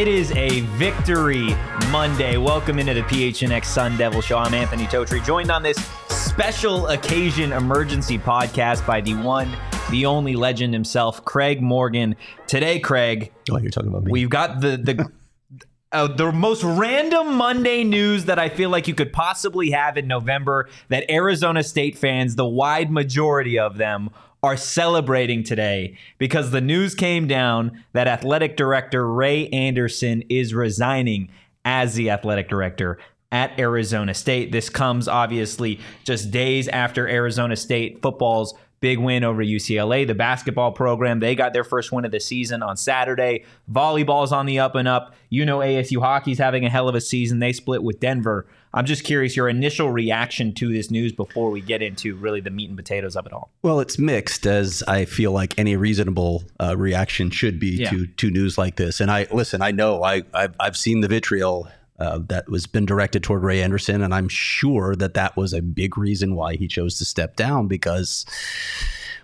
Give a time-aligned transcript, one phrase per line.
[0.00, 1.54] It is a victory
[1.90, 2.38] Monday.
[2.38, 4.38] Welcome into the PHNX Sun Devil Show.
[4.38, 5.76] I'm Anthony Totri, joined on this
[6.08, 9.54] special occasion emergency podcast by the one,
[9.90, 12.16] the only legend himself, Craig Morgan.
[12.46, 13.30] Today, Craig.
[13.50, 14.12] Oh, you're talking about me.
[14.12, 15.06] We've got the the
[15.92, 20.06] uh, the most random Monday news that I feel like you could possibly have in
[20.06, 24.08] November that Arizona State fans, the wide majority of them,
[24.42, 31.30] are celebrating today because the news came down that athletic director Ray Anderson is resigning
[31.64, 32.98] as the athletic director
[33.32, 34.50] at Arizona State.
[34.50, 40.06] This comes obviously just days after Arizona State football's big win over UCLA.
[40.06, 43.44] The basketball program, they got their first win of the season on Saturday.
[43.70, 45.14] Volleyball's on the up and up.
[45.28, 47.38] You know ASU hockey's having a hell of a season.
[47.38, 48.46] They split with Denver.
[48.72, 52.50] I'm just curious your initial reaction to this news before we get into really the
[52.50, 53.50] meat and potatoes of it all.
[53.62, 57.90] Well, it's mixed, as I feel like any reasonable uh, reaction should be Yeah.
[57.90, 59.00] to to news like this.
[59.00, 61.68] And I listen, I know I I've, I've seen the vitriol.
[61.98, 65.60] Uh, that was been directed toward Ray Anderson, and I'm sure that that was a
[65.60, 67.68] big reason why he chose to step down.
[67.68, 68.24] Because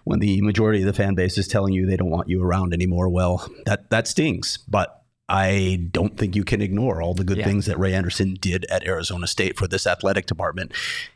[0.04, 2.74] when the majority of the fan base is telling you they don't want you around
[2.74, 4.58] anymore, well, that that stings.
[4.68, 7.44] But I don't think you can ignore all the good Yeah.
[7.44, 10.72] things that Ray Anderson did at Arizona State for this athletic department.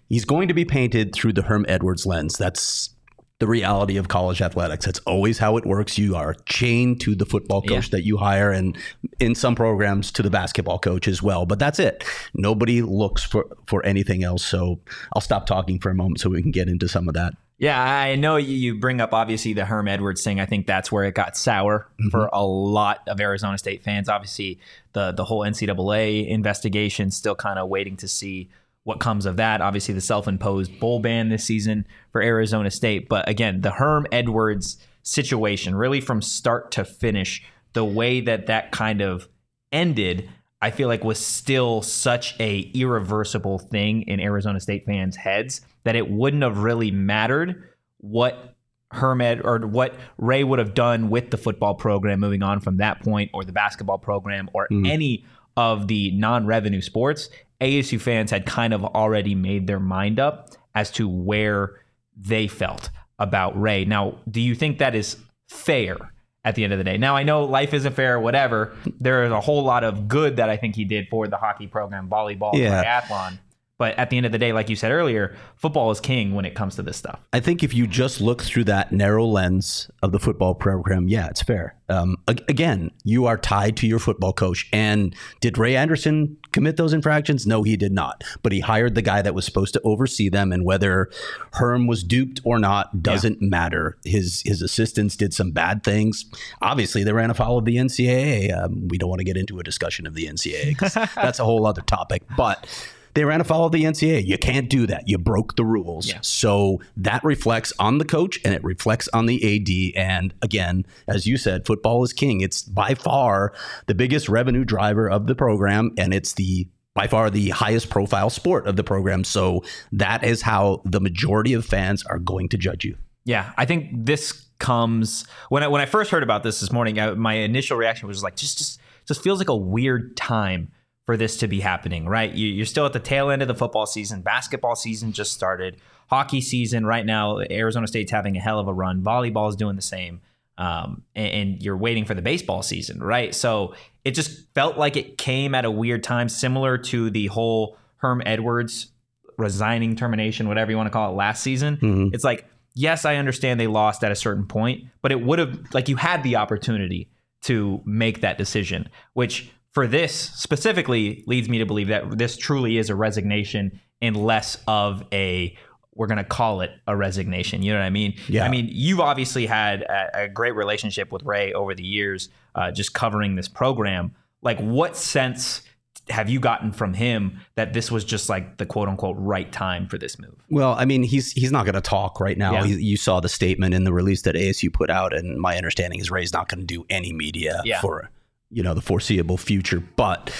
[0.08, 2.36] He's going to be painted through the Herm Edwards lens.
[2.36, 2.90] That's
[3.38, 4.84] the reality of college athletics.
[4.84, 5.96] That's always how it works.
[5.96, 7.92] You are chained to the football coach Yeah.
[7.92, 8.76] that you hire, and
[9.18, 11.46] in some programs to the basketball coach as well.
[11.46, 12.04] But that's it.
[12.34, 14.44] Nobody looks for for anything else.
[14.44, 14.80] So
[15.14, 17.32] I'll stop talking for a moment so we can get into some of that.
[17.60, 20.40] Yeah, I know you- bring up obviously the Herm Edwards thing.
[20.40, 22.08] I think that's where it got sour mm-hmm.
[22.08, 24.08] for a lot of Arizona State fans.
[24.08, 24.58] Obviously,
[24.94, 28.48] the the whole NCAA investigation still kind of waiting to see
[28.84, 29.60] what comes of that.
[29.60, 34.78] Obviously, the self-imposed bowl ban this season for Arizona State, but again, the Herm Edwards
[35.02, 37.44] situation, really from start to finish,
[37.74, 39.28] the way that that kind of
[39.70, 40.30] ended,
[40.62, 45.96] I feel like was still such a irreversible thing in Arizona State fans' heads that
[45.96, 48.54] it wouldn't have really mattered what
[48.92, 53.00] Hermed or what Ray would have done with the football program moving on from that
[53.00, 54.86] point, or the basketball program, or mm-hmm.
[54.86, 55.24] any
[55.56, 57.28] of the non-revenue sports.
[57.60, 61.80] ASU fans had kind of already made their mind up as to where
[62.16, 63.84] they felt about Ray.
[63.84, 65.16] Now, do you think that is
[65.48, 66.12] fair
[66.44, 66.96] at the end of the day?
[66.98, 68.72] Now, I know life isn't fair, whatever.
[69.00, 71.66] There is a whole lot of good that I think he did for the hockey
[71.66, 72.82] program, volleyball, Yeah.
[73.00, 73.38] triathlon.
[73.80, 76.44] But at the end of the day, like you said earlier, football is king when
[76.44, 77.18] it comes to this stuff.
[77.32, 81.28] I think if you just look through that narrow lens of the football program, yeah,
[81.28, 81.74] it's fair.
[81.88, 84.68] Um, ag- again, you are tied to your football coach.
[84.70, 87.46] And did Ray Anderson commit those infractions?
[87.46, 88.22] No, he did not.
[88.42, 91.10] But he hired the guy that was supposed to oversee them, and whether
[91.54, 93.96] Herm was duped or not doesn't matter.
[94.04, 96.26] His his assistants did some bad things.
[96.60, 98.54] Obviously, they ran afoul of the NCAA.
[98.62, 101.44] Um, we don't want to get into a discussion of the NCAA because that's a
[101.44, 102.24] whole other topic.
[102.36, 102.68] But
[103.14, 104.26] they ran afoul of the NCAA.
[104.26, 105.08] You can't do that.
[105.08, 106.08] You broke the rules.
[106.08, 106.18] Yeah.
[106.22, 110.00] So that reflects on the coach and it reflects on the AD.
[110.00, 112.40] And again, as you said, football is king.
[112.40, 113.52] It's by far
[113.86, 118.30] the biggest revenue driver of the program, and it's the by far the highest profile
[118.30, 119.24] sport of the program.
[119.24, 122.96] So that is how the majority of fans are going to judge you.
[123.24, 126.98] Yeah, I think this comes when I when I first heard about this this morning.
[126.98, 130.70] I, my initial reaction was like, just just just feels like a weird time
[131.10, 132.06] for this to be happening.
[132.06, 132.32] Right?
[132.32, 134.22] You, you're still at the tail end of the football season.
[134.22, 135.78] Basketball season just started.
[136.08, 137.40] Hockey season right now.
[137.50, 139.02] Arizona State's having a hell of a run.
[139.02, 140.20] Volleyball is doing the same.
[140.56, 143.34] Um, and, and you're waiting for the baseball season, right?
[143.34, 143.74] So
[144.04, 148.22] it just felt like it came at a weird time, similar to the whole Herm
[148.24, 148.92] Edwards
[149.36, 151.78] resigning termination, whatever you want to call it, last season.
[152.14, 155.58] It's like, yes, I understand they lost at a certain point, but it would have,
[155.72, 157.08] like, you had the opportunity
[157.42, 162.76] to make that decision, which for this specifically leads me to believe that this truly
[162.78, 165.56] is a resignation and less of a,
[165.94, 167.62] we're going to call it a resignation.
[167.62, 168.14] You know what I mean?
[168.28, 168.44] Yeah.
[168.44, 172.70] I mean, you've obviously had a, a great relationship with Ray over the years, uh,
[172.72, 174.12] just covering this program.
[174.42, 175.62] Like, what sense
[176.08, 179.86] have you gotten from him that this was just like the quote unquote right time
[179.86, 180.34] for this move?
[180.48, 182.52] Well, I mean, he's he's not going to talk right now.
[182.54, 182.64] Yeah.
[182.64, 186.00] He, you saw the statement in the release that ASU put out, and my understanding
[186.00, 187.80] is Ray's not going to do any media Yeah.
[187.80, 188.10] for
[188.50, 189.80] you know the foreseeable future.
[189.80, 190.32] But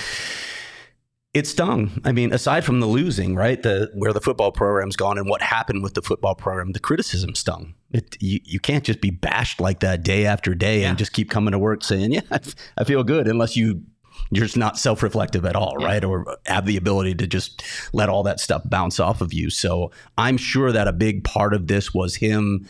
[1.33, 2.01] it stung.
[2.05, 5.43] I mean, aside from the losing, right, the where the football program's gone and what
[5.43, 7.75] happened with the football program, the criticism stung.
[7.93, 10.89] It you, you can't just be bashed like that day after day Yeah.
[10.91, 12.23] and just keep coming to work saying, "Yeah,
[12.77, 13.83] I, feel good," unless you
[14.33, 16.05] you're just not self-reflective at all, right?
[16.05, 17.63] Or have the ability to just
[17.93, 19.51] let all that stuff bounce off of you.
[19.51, 22.69] So I'm sure that a big part of this was him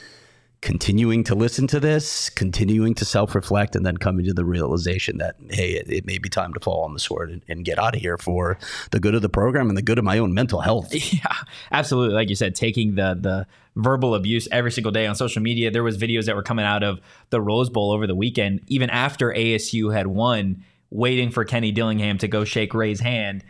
[0.61, 5.19] continuing to listen to this, continuing to self reflect, and then coming to the realization
[5.19, 7.79] that, hey, it, it, may be time to fall on the sword and, and, get
[7.79, 8.59] out of here for
[8.91, 10.95] the good of the program and the good of my own mental health.
[11.13, 11.35] Yeah,
[11.73, 12.15] absolutely.
[12.15, 13.47] Like you said, taking the, the,
[13.77, 16.83] verbal abuse every single day on social media there was videos that were coming out
[16.83, 21.71] of the rose bowl over the weekend even after asu had won waiting for kenny
[21.71, 23.45] dillingham to go shake ray's hand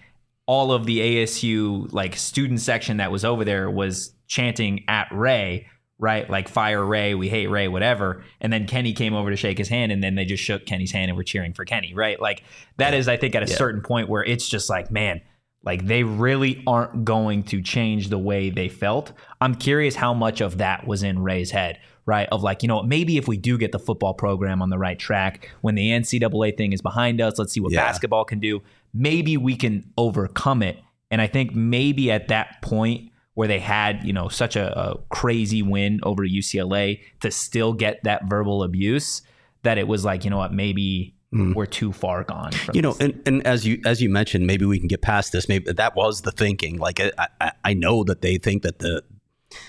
[0.45, 5.67] all of the asu like student section that was over there was chanting at ray
[6.01, 6.29] right?
[6.29, 8.25] Like fire Ray, we hate Ray, whatever.
[8.41, 10.91] And then Kenny came over to shake his hand, and then they just shook Kenny's
[10.91, 12.21] hand and were cheering for Kenny, right?
[12.21, 12.43] Like
[12.79, 13.57] that is, I think, at a yeah.
[13.57, 15.21] certain point where it's just like, man,
[15.63, 19.13] like they really aren't going to change the way they felt.
[19.41, 22.29] I'm curious how much of that was in Ray's head, right?
[22.33, 24.99] Of like, you know, maybe if we do get the football program on the right
[24.99, 27.85] track, when the NCAA thing is behind us, let's see what yeah.
[27.85, 28.63] basketball can do.
[28.95, 30.79] Maybe we can overcome it.
[31.11, 33.10] And I think maybe at that point,
[33.41, 38.05] where they had, you know, such a, a crazy win over UCLA to still get
[38.05, 39.23] that verbal abuse
[39.63, 41.55] that it was like, you know what, maybe Mm.
[41.55, 42.51] we're too far gone.
[42.75, 45.49] you know, and, and as you as you mentioned, maybe we can get past this.
[45.49, 46.77] Maybe that was the thinking.
[46.79, 49.05] Like I, I, I know that they think that the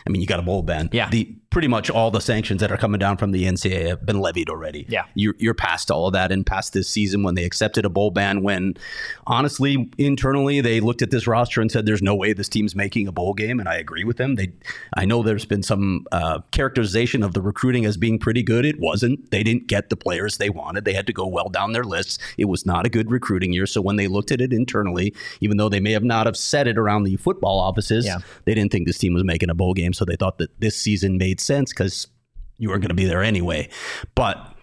[0.08, 0.90] I mean, you got a bowl ban.
[0.92, 1.08] Yeah.
[1.12, 4.22] The pretty much all the sanctions that are coming down from the NCAA have been
[4.22, 4.86] levied already.
[4.88, 5.04] Yeah.
[5.16, 8.10] You're, you're past all of that and past this season when they accepted a bowl
[8.10, 8.42] ban.
[8.42, 8.76] When
[9.28, 13.08] honestly, internally, they looked at this roster and said, "There's no way this team's making
[13.08, 14.36] a bowl game," and I agree with them.
[14.36, 14.54] They,
[14.96, 18.66] I know there's been some uh, characterization of the recruiting as being pretty good.
[18.66, 19.30] It wasn't.
[19.30, 20.86] They didn't get the players they wanted.
[20.86, 22.18] They had to go well down their lists.
[22.38, 23.66] It was not a good recruiting year.
[23.66, 26.68] So when they looked at it internally, even though they may have not have said
[26.68, 28.20] it around the football offices, yeah.
[28.46, 29.92] they didn't think this team was making a bowl game.
[29.92, 32.08] So they thought that this season made sense because
[32.58, 33.70] you were going to be there anyway.
[34.16, 34.56] But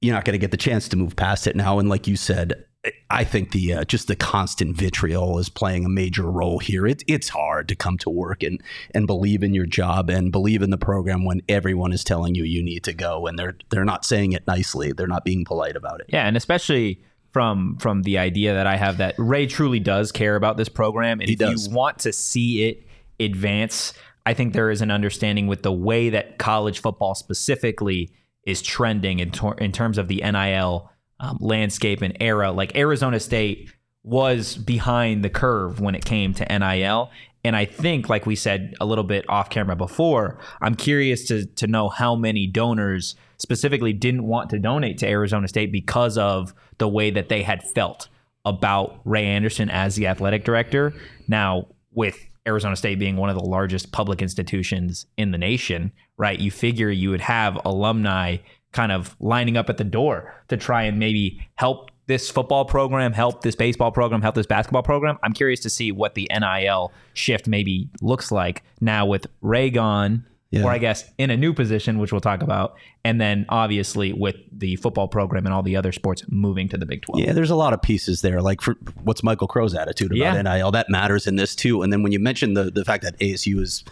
[0.00, 1.78] you're not going to get the chance to move past it now.
[1.78, 2.64] And like you said,
[3.10, 6.86] I think the uh, just the constant vitriol is playing a major role here.
[6.86, 8.62] It, it's hard to come to work and
[8.94, 12.44] and believe in your job and believe in the program when everyone is telling you
[12.44, 14.92] you need to go and they're they're not saying it nicely.
[14.92, 16.06] They're not being polite about it.
[16.10, 17.02] Yeah, and especially
[17.32, 21.20] from from the idea that I have that Ray truly does care about this program,
[21.20, 21.68] and he if does.
[21.68, 22.86] you want to see it
[23.18, 23.94] advance,
[24.26, 28.10] I think there is an understanding with the way that college football specifically
[28.44, 30.90] is trending in, in terms of the NIL
[31.20, 32.50] um, landscape and era.
[32.50, 33.70] Like Arizona State
[34.02, 37.10] was behind the curve when it came to NIL.
[37.44, 41.46] And I think, like we said a little bit off camera before, I'm curious to,
[41.46, 46.52] to know how many donors specifically didn't want to donate to Arizona State because of
[46.78, 48.08] the way that they had felt
[48.44, 50.92] about Ray Anderson as the athletic director.
[51.28, 56.38] Now, with Arizona State being one of the largest public institutions in the nation, right?
[56.38, 58.38] You figure you would have alumni
[58.72, 63.12] kind of lining up at the door to try and maybe help this football program,
[63.12, 65.18] help this baseball program, help this basketball program.
[65.22, 70.24] I'm curious to see what the NIL shift maybe looks like now with Ray gone
[70.60, 70.64] yeah.
[70.64, 74.36] or I guess in a new position, which we'll talk about, and then obviously with
[74.52, 77.20] the football program and all the other sports moving to the Big Twelve.
[77.20, 78.40] Yeah, there's a lot of pieces there.
[78.40, 80.42] Like, for, what's Michael Crow's attitude about yeah.
[80.42, 80.70] NIL?
[80.70, 81.82] That matters in this too.
[81.82, 83.84] And then when you mention the the fact that ASU is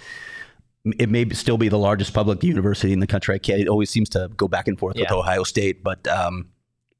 [0.98, 3.40] it may still be the largest public university in the country.
[3.42, 5.04] It always seems to go back and forth yeah.
[5.04, 6.50] with Ohio State, but um,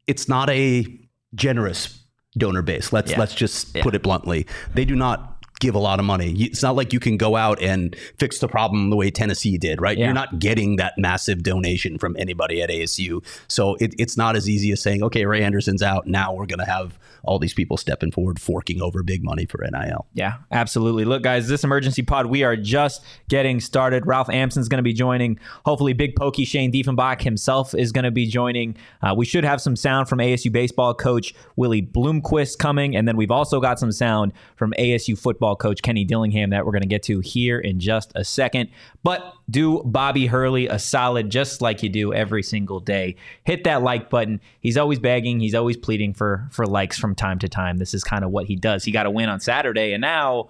[0.06, 0.86] it's not a
[1.34, 2.04] generous
[2.36, 2.92] donor base.
[2.92, 3.18] Let's yeah.
[3.18, 3.82] let's just yeah.
[3.82, 4.46] put it bluntly.
[4.74, 6.32] They do not give a lot of money.
[6.38, 9.80] It's not like you can go out and fix the problem the way Tennessee did,
[9.80, 9.96] right?
[9.96, 10.06] Yeah.
[10.06, 13.24] You're not getting that massive donation from anybody at ASU.
[13.48, 16.06] So it, it's not as easy as saying, okay, Ray Anderson's out.
[16.06, 19.64] Now we're going to have all these people stepping forward, forking over big money for
[19.70, 20.06] NIL.
[20.14, 21.04] Yeah, absolutely.
[21.04, 24.06] Look, guys, this emergency pod, we are just getting started.
[24.06, 25.38] Ralph Amsden's going to be joining.
[25.64, 28.76] Hopefully, Big Pokey Shane Diefenbach himself is going to be joining.
[29.02, 32.96] Uh, we should have some sound from ASU baseball coach Willie Bloomquist coming.
[32.96, 36.72] And then we've also got some sound from ASU football coach Kenny Dillingham that we're
[36.72, 38.70] going to get to here in just a second.
[39.02, 43.16] But do Bobby Hurley a solid just like you do every single day.
[43.44, 44.40] Hit that like button.
[44.60, 47.76] He's always begging, he's always pleading for for likes from time to time.
[47.78, 48.84] This is kind of what he does.
[48.84, 50.48] He got a win on Saturday and now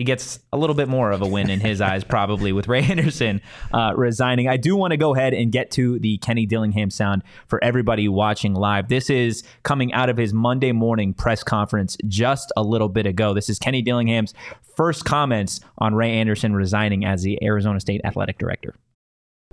[0.00, 2.82] he gets a little bit more of a win in his eyes, probably with Ray
[2.84, 3.42] Anderson
[3.74, 4.48] uh, resigning.
[4.48, 8.08] I do want to go ahead and get to the Kenny Dillingham sound for everybody
[8.08, 8.88] watching live.
[8.88, 13.34] This is coming out of his Monday morning press conference just a little bit ago.
[13.34, 14.32] This is Kenny Dillingham's
[14.74, 18.74] first comments on Ray Anderson resigning as the Arizona State athletic director.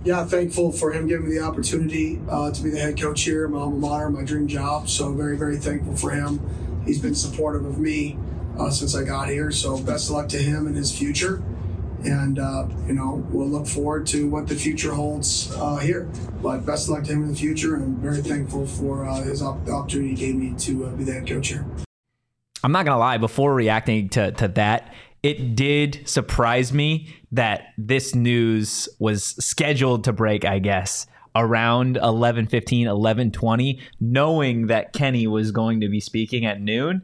[0.02, 3.48] Yeah, thankful for him giving me the opportunity uh, to be the head coach here,
[3.48, 4.88] my alma mater, my dream job.
[4.88, 6.40] So very, very thankful for him.
[6.86, 8.16] He's been supportive of me
[8.58, 9.50] uh, since I got here.
[9.50, 11.42] So best of luck to him and his future.
[12.04, 16.08] And, uh, you know, we'll look forward to what the future holds uh, here.
[16.42, 17.74] But best of luck to him in the future.
[17.74, 21.04] And I'm very thankful for uh, his op- opportunity he gave me to uh, be
[21.04, 21.66] the head coach here.
[22.62, 27.72] I'm not going to lie, before reacting to, to that, it did surprise me that
[27.76, 35.50] this news was scheduled to break, I guess, around 11:15, 11:20, knowing that Kenny was
[35.50, 37.02] going to be speaking at noon.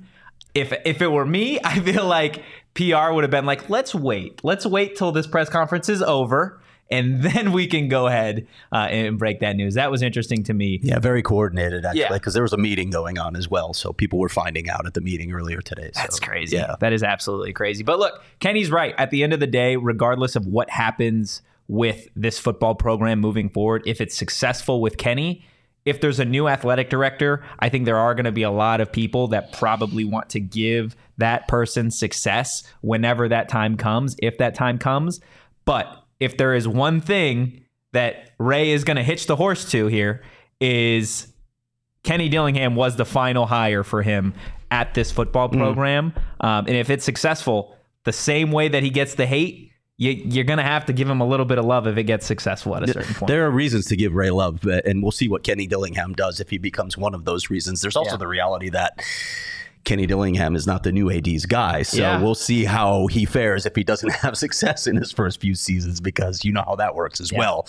[0.55, 2.43] If if it were me, I feel like
[2.75, 4.41] PR would have been like, "Let's wait.
[4.43, 8.89] Let's wait till this press conference is over." and then we can go ahead uh,
[8.91, 9.75] and break that news.
[9.75, 10.81] That was interesting to me.
[10.83, 12.39] Yeah, very coordinated actually, because yeah.
[12.39, 15.01] there was a meeting going on as well, so people were finding out at the
[15.01, 15.91] meeting earlier today.
[15.95, 16.57] So, That's crazy.
[16.57, 17.83] Yeah, that is absolutely crazy.
[17.83, 18.95] But look, Kenny's right.
[18.99, 23.49] At the end of the day, regardless of what happens with this football program moving
[23.49, 25.45] forward, if it's successful with Kenny.
[25.85, 28.81] If there's a new athletic director, I think there are going to be a lot
[28.81, 34.39] of people that probably want to give that person success whenever that time comes, if
[34.39, 35.21] that time comes.
[35.65, 39.87] But if there is one thing that Ray is going to hitch the horse to
[39.87, 40.23] here
[40.61, 41.29] is
[42.03, 44.35] Kenny Dillingham was the final hire for him
[44.71, 45.59] at this football mm.
[45.59, 46.13] program.
[46.41, 46.47] Mm.
[46.47, 50.45] Um, and if it's successful, the same way that he gets the hate, you, are
[50.45, 52.75] going to have to give him a little bit of love if it gets successful
[52.77, 53.29] at a certain point.
[53.29, 56.41] There are reasons to give Ray love, uh, and we'll see what Kenny Dillingham does
[56.41, 57.81] if he becomes one of those reasons.
[57.81, 58.17] There's also yeah.
[58.17, 59.01] the reality that
[59.85, 61.83] Kenny Dillingham is not the new AD's guy.
[61.83, 62.21] So yeah.
[62.21, 66.01] we'll see how he fares if he doesn't have success in his first few seasons
[66.01, 67.39] because you know how that works as yeah.
[67.39, 67.69] well.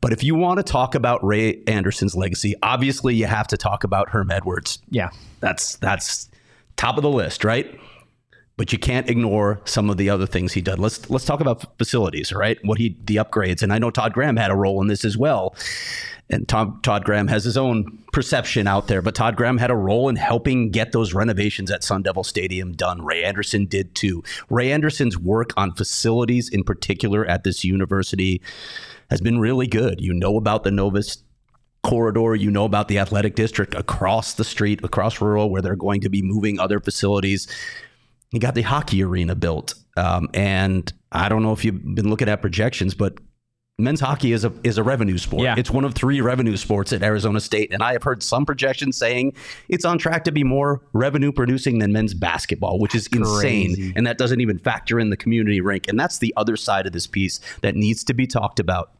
[0.00, 3.84] But if you want to talk about Ray Anderson's legacy, obviously you have to talk
[3.84, 4.78] about Herm Edwards.
[4.88, 5.10] Yeah.
[5.40, 6.30] That's that's
[6.76, 7.78] top of the list, right?
[8.56, 10.78] But you can't ignore some of the other things he did.
[10.78, 12.58] Let's let's talk about facilities, right?
[12.64, 15.16] What he the upgrades, and I know Todd Graham had a role in this as
[15.16, 15.54] well
[16.28, 19.76] and Tom, Todd Graham has his own perception out there, but Todd Graham had a
[19.76, 23.04] role in helping get those renovations at Sun Devil Stadium done.
[23.04, 24.24] Ray Anderson did too.
[24.50, 28.42] Ray Anderson's work on facilities, in particular at this university,
[29.08, 30.00] has been really good.
[30.00, 31.18] You know about the Novus
[31.84, 36.00] corridor, you know about the athletic district across the street, across rural, where they're going
[36.00, 37.46] to be moving other facilities.
[38.36, 39.72] He got the hockey arena built.
[39.96, 43.14] Um, and I don't know if you've been looking at projections, but
[43.78, 45.44] men's hockey is a is a revenue sport.
[45.44, 45.54] Yeah.
[45.56, 48.98] It's one of three revenue sports at Arizona State, and I have heard some projections
[48.98, 49.32] saying
[49.70, 53.74] it's on track to be more revenue producing than men's basketball, which is insane.
[53.74, 53.94] Crazy.
[53.96, 55.88] And that doesn't even factor in the community rink.
[55.88, 58.90] And that's the other side of this piece that needs to be talked about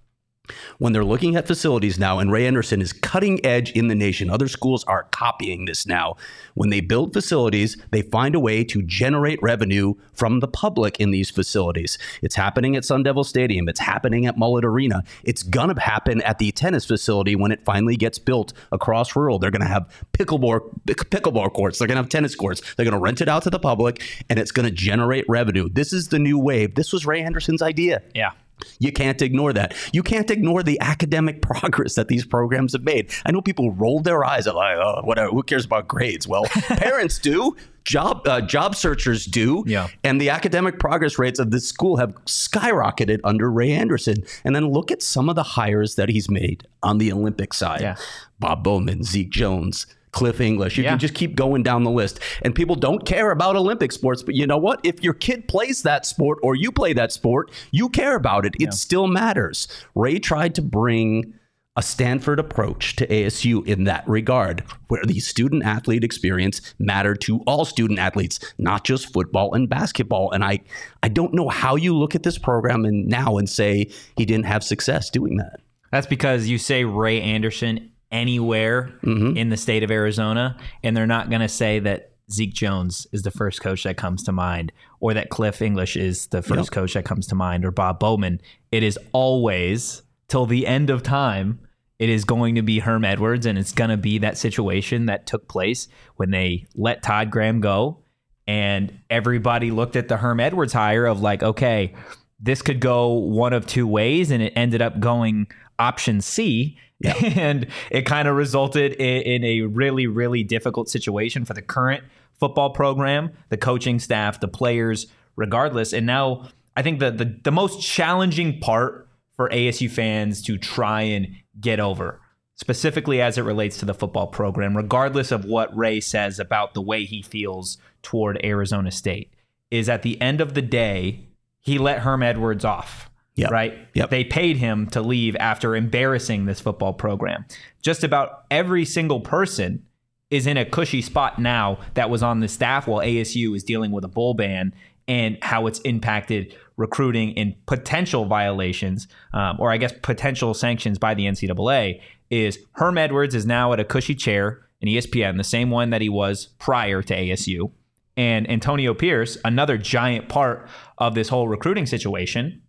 [0.79, 4.31] when they're looking at facilities now, and Ray Anderson is cutting edge in the nation,
[4.31, 6.17] other schools are copying this now.
[6.55, 11.11] When they build facilities, they find a way to generate revenue from the public in
[11.11, 11.99] these facilities.
[12.23, 15.03] It's happening at Sun Devil Stadium, it's happening at Mullet Arena.
[15.25, 19.39] It's to happen at the tennis facility when it finally gets built across rural.
[19.39, 23.29] They're to have pickleball, pickleball courts, they're to have tennis courts, they're to rent it
[23.29, 25.69] out to the public, and it's to generate revenue.
[25.69, 26.75] This is the new wave.
[26.75, 28.03] This was Ray Anderson's idea.
[28.15, 28.31] Yeah.
[28.79, 29.75] You can't ignore that.
[29.93, 33.11] You can't ignore the academic progress that these programs have made.
[33.25, 35.31] I know people roll their eyes at like, oh, whatever.
[35.31, 36.27] Who cares about grades?
[36.27, 37.57] Well, parents do.
[37.85, 39.63] Job uh, job searchers do.
[39.65, 39.87] Yeah.
[40.03, 44.25] And the academic progress rates of this school have skyrocketed under Ray Anderson.
[44.45, 47.83] And then look at some of the hires that he's made on the Olympic side.
[47.83, 47.97] Yeah.
[48.41, 50.79] Bob Bowman, Zeke Jones, Cliff English.
[50.79, 50.93] You yeah.
[50.93, 52.21] can just keep going down the list.
[52.41, 54.81] And people don't care about Olympic sports, but you know what?
[54.83, 58.55] If your kid plays that sport or you play that sport, you care about it.
[58.55, 58.71] It yeah.
[58.71, 59.69] still matters.
[59.95, 61.35] Ray tried to bring
[61.77, 67.41] a Stanford approach to ASU in that regard, where the student athlete experience mattered to
[67.41, 70.33] all student athletes, not just football and basketball.
[70.33, 70.61] And I,
[71.03, 74.47] I don't know how you look at this program and now and say he didn't
[74.47, 75.61] have success doing that.
[75.93, 79.37] That's because you say Ray Anderson anywhere mm-hmm.
[79.37, 83.23] in the state of Arizona, and they're not going to say that Zeke Jones is
[83.23, 86.71] the first coach that comes to mind, or that Cliff English is the first yep.
[86.71, 88.41] coach that comes to mind, or Bob Bowman.
[88.73, 91.61] It is always till the end of time.
[91.99, 95.27] It is going to be Herm Edwards, and it's going to be that situation that
[95.27, 97.99] took place when they let Todd Graham go,
[98.47, 101.95] and everybody looked at the Herm Edwards hire of like, okay,
[102.39, 105.47] this could go one of two ways, and it ended up going
[105.79, 107.17] option C Yep.
[107.37, 112.05] And it kind of resulted in, in, a really, really difficult situation for the current
[112.39, 115.93] football program, the coaching staff, the players, regardless.
[115.93, 121.03] And now I think the, the, the most challenging part for ASU fans to try
[121.03, 121.29] and
[121.61, 122.21] get over,
[122.55, 126.83] specifically as it relates to the football program, regardless of what Ray says about the
[126.83, 129.33] way he feels toward Arizona State,
[129.71, 131.29] is at the end of the day,
[131.61, 133.51] he let Herm Edwards off Yep.
[133.51, 133.89] Right?
[133.95, 134.11] Yep.
[134.11, 137.45] They paid him to leave after embarrassing this football program.
[137.83, 139.85] Just about every single person
[140.31, 143.93] is in a cushy spot now that was on the staff while ASU is dealing
[143.93, 144.75] with a bowl ban
[145.07, 151.15] and how it's impacted recruiting and potential violations, um, or I guess potential sanctions by
[151.15, 152.01] the NCAA,
[152.31, 156.01] is Herm Edwards is now at a cushy chair in ESPN, the same one that
[156.01, 157.71] he was prior to ASU.
[158.19, 160.67] and Antonio Pierce, another giant part
[160.97, 162.63] of this whole recruiting situation.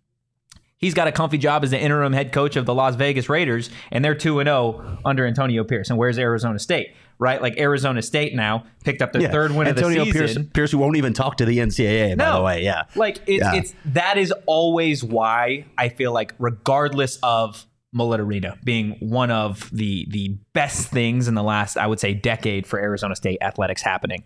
[0.78, 3.68] He's got a comfy job as the interim head coach of the Las Vegas Raiders,
[3.90, 5.90] and they're 2 0 under Antonio Pierce.
[5.90, 6.94] And where's Arizona State?
[7.18, 7.42] Right?
[7.42, 9.32] Like Arizona State now picked up their Yeah.
[9.32, 10.44] third win Antonio of the season.
[10.44, 12.62] Pierce, Pierce, who won't even talk to the NCAA, by the way.
[12.62, 12.84] Yeah.
[12.94, 13.54] Like it's Yeah.
[13.54, 20.06] it's that is always why I feel like regardless of Milita being one of the
[20.10, 24.22] the best things in the last I would say decade for Arizona State athletics happening,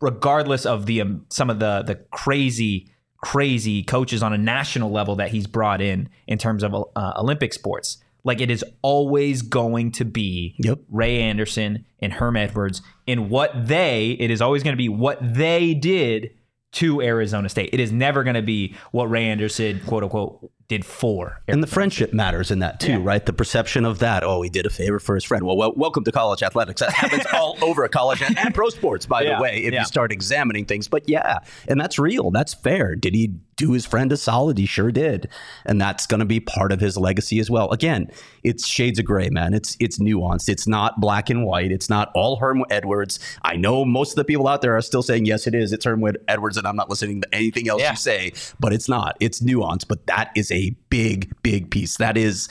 [0.00, 2.88] regardless of the um, some of the the crazy
[3.22, 7.54] crazy coaches on a national level that he's brought in in terms of uh, Olympic
[7.54, 7.98] sports.
[8.24, 10.80] Like it is always going to be Yep.
[10.90, 15.18] Ray Anderson and Herm Edwards in what they, it is always going to be what
[15.22, 16.30] they did
[16.72, 17.70] to Arizona State.
[17.72, 21.40] It is never going to be what Ray Anderson, quote unquote, did for.
[21.48, 23.24] And the friendship matters in that too, right?
[23.24, 24.24] The perception of that.
[24.24, 25.44] Oh, he did a favor for his friend.
[25.44, 26.80] Well, well welcome to college athletics.
[26.80, 29.80] That happens all over college and, and pro sports, by Yeah, the way, if yeah.
[29.80, 30.88] you start examining things.
[30.88, 31.38] But yeah,
[31.68, 32.30] and that's real.
[32.30, 32.96] That's fair.
[32.96, 34.56] Did he do his friend a solid?
[34.58, 35.28] He sure did.
[35.66, 37.70] And that's going to be part of his legacy as well.
[37.70, 38.10] Again,
[38.42, 39.52] it's shades of gray, man.
[39.54, 40.48] It's it's nuanced.
[40.48, 41.70] It's not black and white.
[41.70, 43.18] It's not all Herm Edwards.
[43.42, 45.72] I know most of the people out there are still saying yes, it is.
[45.72, 47.90] It's Herm Edwards, and I'm not listening to anything else Yeah.
[47.90, 48.32] you say.
[48.58, 49.16] But it's not.
[49.20, 49.86] It's nuanced.
[49.86, 51.96] But that is a big, big piece.
[51.98, 52.48] That is.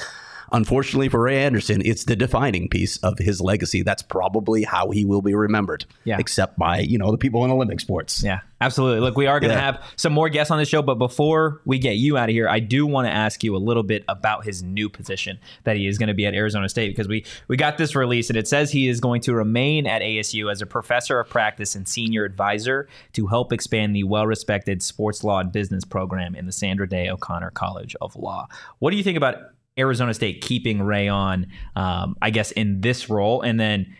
[0.51, 3.83] Unfortunately for Ray Anderson, it's the defining piece of his legacy.
[3.83, 5.85] That's probably how he will be remembered.
[6.03, 6.17] Yeah.
[6.19, 8.21] Except by, you know, the people in Olympic sports.
[8.23, 8.99] Yeah, absolutely.
[8.99, 9.61] Look, we are going to Yeah.
[9.61, 12.49] have some more guests on the show, but before we get you out of here,
[12.49, 15.87] I do want to ask you a little bit about his new position that he
[15.87, 18.47] is going to be at Arizona State because we we got this release and it
[18.47, 22.25] says he is going to remain at ASU as a professor of practice and senior
[22.25, 27.09] advisor to help expand the well-respected sports law and business program in the Sandra Day
[27.09, 28.47] O'Connor College of Law.
[28.79, 29.35] What do you think about
[29.81, 31.47] Arizona State keeping Ray on?
[31.75, 33.93] Um, I guess in this role, and then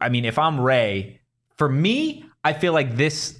[0.00, 1.20] I mean, if I'm Ray,
[1.56, 3.38] for me, I feel like this.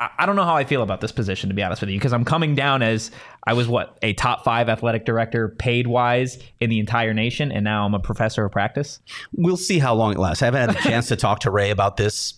[0.00, 2.12] I don't know how I feel about this position, to be honest with you, because
[2.12, 3.10] I'm coming down as
[3.44, 7.64] I was what a top five athletic director, paid wise in the entire nation, and
[7.64, 9.00] now I'm a professor of practice.
[9.32, 10.40] We'll see how long it lasts.
[10.40, 12.34] I haven't had a chance to talk to Ray about this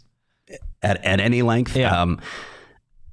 [0.82, 1.76] at, at any length.
[1.76, 2.00] Yeah.
[2.00, 2.18] Um,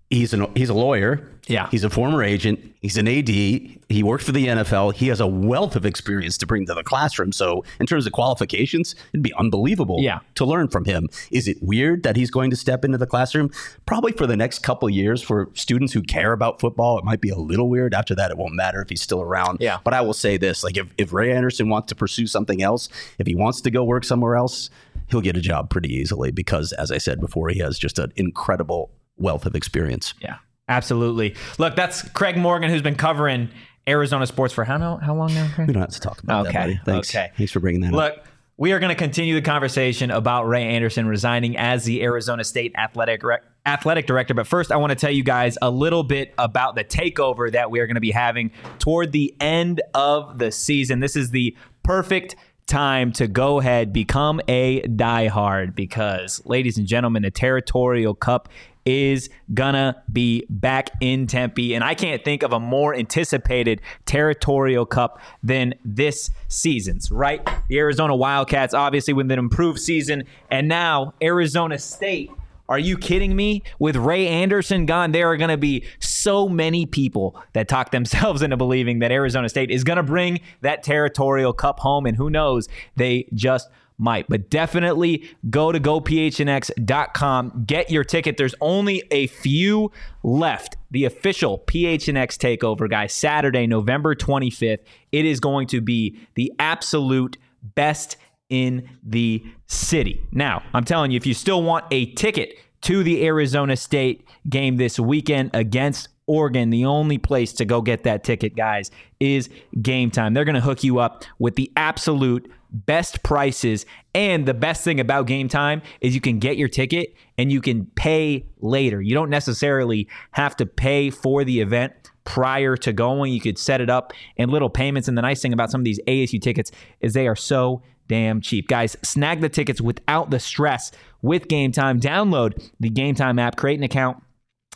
[0.09, 1.31] he's an he's a lawyer.
[1.49, 1.69] Yeah.
[1.71, 2.59] He's a former agent.
[2.81, 3.29] He's an AD.
[3.29, 4.93] He worked for the NFL.
[4.95, 7.31] He has a wealth of experience to bring to the classroom.
[7.31, 10.19] So, in terms of qualifications, it'd be unbelievable Yeah.
[10.35, 11.07] to learn from him.
[11.31, 13.49] Is it weird that he's going to step into the classroom?
[13.85, 16.97] Probably for the next couple years for students who care about football.
[16.99, 17.93] It might be a little weird.
[17.93, 19.59] After that, it won't matter if he's still around.
[19.61, 19.77] Yeah.
[19.85, 22.89] But I will say this like, if, if Ray Anderson wants to pursue something else,
[23.19, 24.69] if he wants to go work somewhere else,
[25.07, 28.11] he'll get a job pretty easily because, as I said before, he has just an
[28.17, 30.13] incredible wealth of experience.
[30.21, 30.37] Yeah,
[30.69, 31.35] absolutely.
[31.57, 33.49] Look, that's Craig Morgan, who's been covering
[33.87, 35.67] Arizona sports for how no, how long now, Craig?
[35.67, 36.79] We don't have to talk about Okay, that, buddy.
[36.85, 37.09] Thanks.
[37.15, 37.31] okay.
[37.37, 37.93] Thanks for bringing that up.
[37.93, 38.23] Look,
[38.57, 42.73] we are going to continue the conversation about Ray Anderson resigning as the Arizona State
[42.75, 44.33] athletic rec- athletic director.
[44.33, 47.69] But first, I want to tell you guys a little bit about the takeover that
[47.69, 50.99] we are going to be having toward the end of the season.
[51.01, 57.21] This is the perfect time to go ahead become a diehard because, ladies and gentlemen,
[57.23, 58.49] the Territorial Cup
[58.87, 61.75] is gonna be back in Tempe.
[61.75, 67.45] And I can't think of a more anticipated territorial cup than this season's, right?
[67.67, 72.31] The Arizona Wildcats, obviously, with an improved season, and now Arizona State.
[72.69, 73.63] Are you kidding me?
[73.79, 78.41] With Ray Anderson gone, there are going to be so many people that talk themselves
[78.41, 82.05] into believing that Arizona State is going to bring that territorial cup home.
[82.05, 84.27] And who knows, they just might.
[84.27, 88.37] But definitely go to gophnx.com, get your ticket.
[88.37, 89.91] There's only a few
[90.23, 90.77] left.
[90.91, 94.79] The official PHNX takeover, guys, Saturday, November 25th.
[95.11, 97.37] It is going to be the absolute
[97.75, 98.17] best
[98.49, 100.21] in the city.
[100.31, 104.77] Now, I'm telling you, if you still want a ticket to the Arizona State game
[104.77, 109.49] this weekend against Oregon, the only place to go get that ticket, guys, is
[109.81, 110.33] game time.
[110.33, 113.85] They're going to hook you up with the absolute best prices.
[114.13, 117.61] And the best thing about game time is you can get your ticket and you
[117.61, 119.01] can pay later.
[119.01, 123.31] You don't necessarily have to pay for the event prior to going.
[123.31, 125.07] You could set it up in little payments.
[125.07, 128.41] And the nice thing about some of these ASU tickets is they are so damn
[128.41, 128.67] cheap.
[128.67, 131.99] Guys, snag the tickets without the stress with Game Time.
[131.99, 134.21] Download the Game Time app, create an account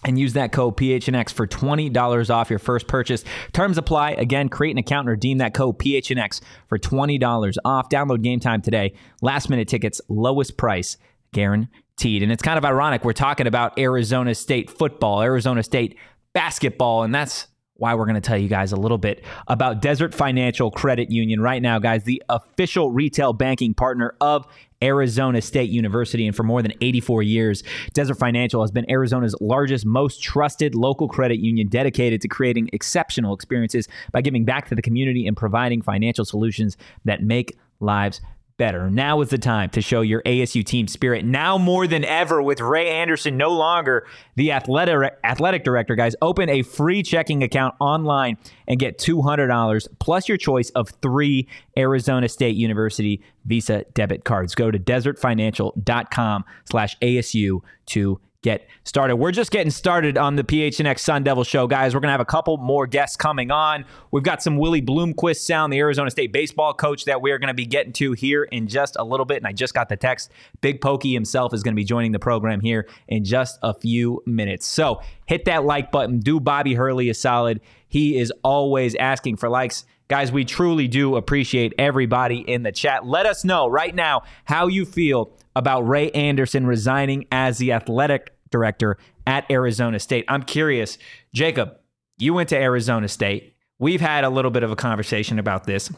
[0.04, 3.24] and use that code PHNX for $20 off your first purchase.
[3.54, 4.12] Terms apply.
[4.12, 7.90] Again, create an account and redeem that code PHNX for $20 off.
[7.90, 8.94] Download Game Time today.
[9.22, 10.98] Last minute tickets, lowest price
[11.34, 12.24] guaranteed.
[12.24, 13.06] And it's kind of ironic.
[13.06, 15.98] We're talking about Arizona State football, Arizona State
[16.34, 20.14] basketball, and that's why we're going to tell you guys a little bit about Desert
[20.14, 24.46] Financial Credit Union right now, guys, the official retail banking partner of
[24.84, 26.28] Arizona State University.
[26.28, 27.64] And for more than 84 years,
[27.94, 33.34] Desert Financial has been Arizona's largest, most trusted local credit union dedicated to creating exceptional
[33.34, 38.22] experiences by giving back to the community and providing financial solutions that make lives
[38.58, 38.90] better.
[38.90, 41.26] Now is the time to show your ASU team spirit.
[41.26, 46.50] Now more than ever, with Ray Anderson no longer the athletic athletic director, guys, open
[46.50, 48.38] a free checking account online
[48.68, 54.56] and get $200 plus your choice of three Arizona State University Visa debit cards.
[54.56, 59.18] Go to desertfinancial.com slash ASU to get started.
[59.18, 61.94] We're just getting started on the PHNX Sun Devil show, guys.
[61.94, 63.86] We're going to have a couple more guests coming on.
[64.10, 67.50] We've got some Willie Bloomquist sound, the Arizona State baseball coach that we are going
[67.50, 69.38] to be getting to here in just a little bit.
[69.38, 70.32] And I just got the text.
[70.62, 74.24] Big Pokey himself is going to be joining the program here in just a few
[74.26, 74.66] minutes.
[74.66, 76.20] So hit that like button.
[76.20, 77.62] Do Bobby Hurley a solid.
[77.92, 79.84] He is always asking for likes.
[80.08, 83.06] Guys, we truly do appreciate everybody in the chat.
[83.06, 88.34] Let us know right now how you feel about Ray Anderson resigning as the athletic
[88.50, 90.24] director at Arizona State.
[90.30, 90.98] I'm curious,
[91.34, 91.78] Jacob,
[92.18, 93.56] you went to Arizona State.
[93.78, 95.92] We've had a little bit of a conversation about this.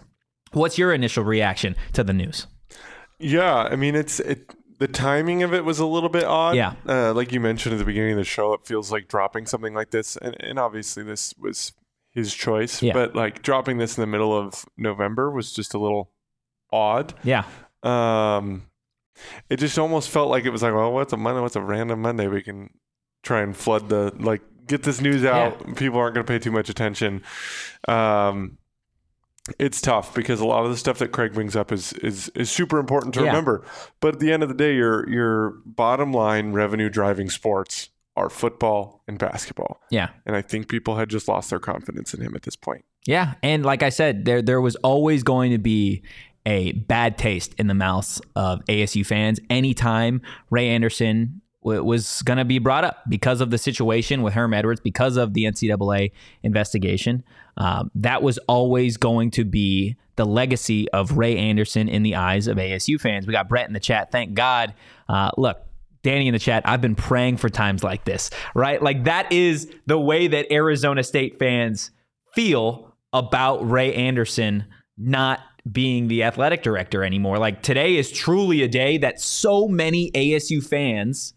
[0.51, 2.47] What's your initial reaction to the news?
[3.19, 4.49] Yeah, I mean, it's it.
[4.79, 6.55] The timing of it was a little bit odd.
[6.55, 9.45] Yeah, uh, like you mentioned at the beginning of the show, it feels like dropping
[9.45, 11.73] something like this, and, and obviously this was
[12.13, 12.81] his choice.
[12.81, 12.93] Yeah.
[12.93, 16.11] But like dropping this in the middle of November was just a little
[16.71, 17.13] odd.
[17.23, 17.43] Yeah.
[17.83, 18.67] Um,
[19.49, 21.41] it just almost felt like it was like, well, what's a Monday?
[21.41, 22.27] What's a random Monday?
[22.27, 22.69] We can
[23.23, 25.61] try and flood the like get this news out.
[25.67, 25.73] Yeah.
[25.75, 27.21] People aren't going to pay too much attention.
[27.87, 28.57] Um,
[29.59, 32.49] it's tough because a lot of the stuff that Craig brings up is is is
[32.49, 33.27] super important to Yeah.
[33.27, 33.65] remember.
[33.99, 38.29] But at the end of the day, your your bottom line revenue driving sports are
[38.29, 39.81] football and basketball.
[39.89, 40.09] Yeah.
[40.25, 42.85] And I think people had just lost their confidence in him at this point.
[43.05, 46.03] Yeah, and like I said, there there was always going to be
[46.45, 52.37] a bad taste in the mouths of ASU fans anytime Ray Anderson w- was going
[52.37, 56.11] to be brought up because of the situation with Herm Edwards, because of the NCAA
[56.43, 57.23] investigation.
[57.55, 62.47] Um, that was always going to be the legacy of Ray Anderson in the eyes
[62.47, 63.25] of ASU fans.
[63.25, 64.11] We got Brett in the chat.
[64.11, 64.73] Thank God.
[65.07, 65.65] Uh, look,
[66.03, 68.81] Danny in the chat, I've been praying for times like this, right?
[68.81, 71.91] Like that is the way that Arizona State fans
[72.33, 74.65] feel about Ray Anderson
[74.97, 75.39] not
[75.71, 77.37] being the athletic director anymore.
[77.37, 81.33] Like today is truly a day that so many ASU fans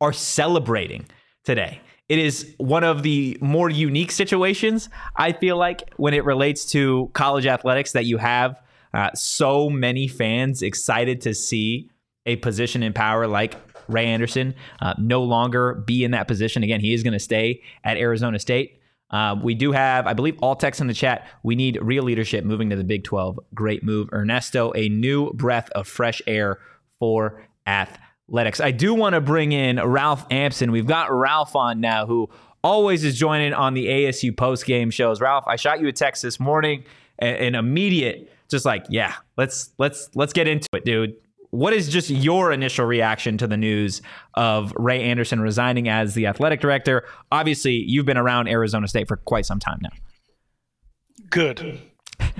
[0.00, 1.06] are celebrating
[1.44, 1.80] today.
[2.08, 7.10] It is one of the more unique situations, I feel like, when it relates to
[7.12, 8.58] college athletics that you have
[8.94, 11.90] uh, so many fans excited to see
[12.24, 16.62] a position in power like Ray Anderson uh, no longer be in that position.
[16.62, 18.80] Again, he is going to stay at Arizona State.
[19.10, 21.26] Uh, we do have, I believe, all text in the chat.
[21.42, 23.40] We need real leadership moving to the Big 12.
[23.54, 24.08] Great move.
[24.12, 26.58] Ernesto, a new breath of fresh air
[26.98, 28.60] for athletics.
[28.60, 30.72] I do want to bring in Ralph Amsden.
[30.72, 32.28] We've got Ralph on now, who
[32.62, 35.20] always is joining on the ASU post game shows.
[35.20, 36.84] Ralph, I shot you a text this morning,
[37.18, 41.16] an immediate, just like, yeah, let's let's let's get into it, dude.
[41.50, 44.02] What is just your initial reaction to the news
[44.34, 47.04] of Ray Anderson resigning as the athletic director?
[47.32, 49.90] Obviously, you've been around Arizona State for quite some time now.
[51.30, 51.80] Good.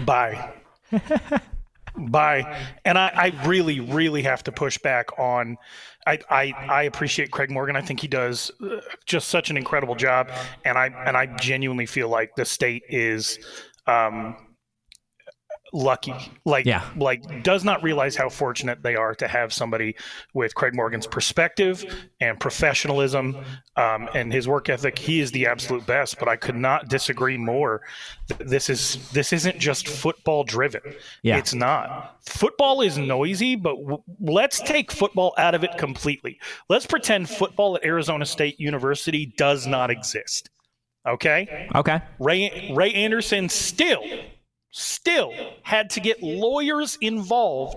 [0.04, 0.52] Bye.
[1.96, 2.68] Bye.
[2.84, 5.56] And I, I really, really have to push back on.
[6.06, 7.76] I, I, I appreciate Craig Morgan.
[7.76, 10.30] I think he does uh, just such an incredible job,
[10.64, 13.38] and I and I genuinely feel like the state is
[13.86, 14.36] um,
[15.72, 16.14] lucky.
[16.44, 16.82] Like, Yeah.
[16.96, 19.96] like does not realize how fortunate they are to have somebody
[20.34, 21.84] with Craig Morgan's perspective
[22.20, 23.36] and professionalism
[23.76, 24.98] um, and his work ethic.
[24.98, 26.18] He is the absolute best.
[26.18, 27.82] But I could not disagree more.
[28.38, 30.80] This is this isn't just football driven.
[31.22, 31.36] Yeah.
[31.38, 32.16] It's not.
[32.26, 36.38] Football is noisy, but w- let's take football out of it completely.
[36.68, 40.50] Let's pretend football at Arizona State University does not exist.
[41.06, 41.68] Okay?
[41.74, 42.00] Okay.
[42.18, 44.02] Ray Ray Anderson still
[44.70, 47.76] still had to get lawyers involved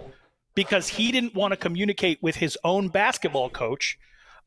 [0.56, 3.98] because he didn't want to communicate with his own basketball coach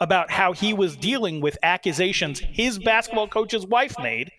[0.01, 4.31] about how he was dealing with accusations his basketball coach's wife made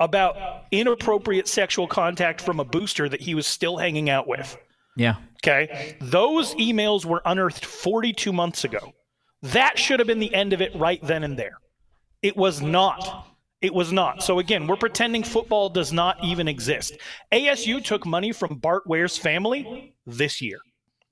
[0.00, 4.56] about inappropriate sexual contact from a booster that he was still hanging out with.
[4.96, 5.16] Yeah.
[5.44, 5.96] Okay.
[6.00, 8.92] Those emails were unearthed 42 months ago.
[9.42, 11.58] That should have been the end of it right then and there.
[12.22, 13.26] It was not.
[13.62, 14.22] It was not.
[14.22, 16.94] So again, we're pretending football does not even exist.
[17.32, 20.58] ASU took money from Bart Ware's family this year.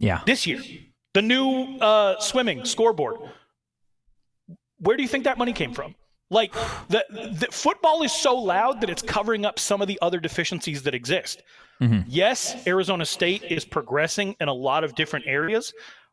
[0.00, 0.20] Yeah.
[0.26, 0.60] This year.
[1.14, 3.20] The new uh, swimming scoreboard.
[4.78, 5.94] Where do you think that money came from?
[6.30, 6.52] Like
[6.88, 10.82] the, the football is so loud that it's covering up some of the other deficiencies
[10.84, 11.42] that exist.
[11.80, 12.04] Mhm.
[12.06, 15.72] Yes, Arizona State is progressing in a lot of different areas.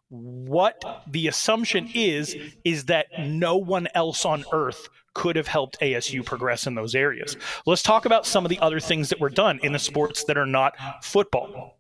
[0.10, 6.24] What the assumption is is that no one else on earth could have helped ASU
[6.24, 7.36] progress in those areas.
[7.66, 10.38] Let's talk about some of the other things that were done in the sports that
[10.38, 11.80] are not football.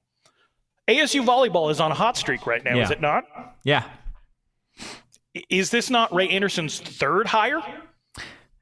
[0.90, 3.26] ASU volleyball is on a hot streak right now, is it not?
[3.64, 3.84] Yeah,
[5.50, 7.62] Is this not Ray Anderson's third hire?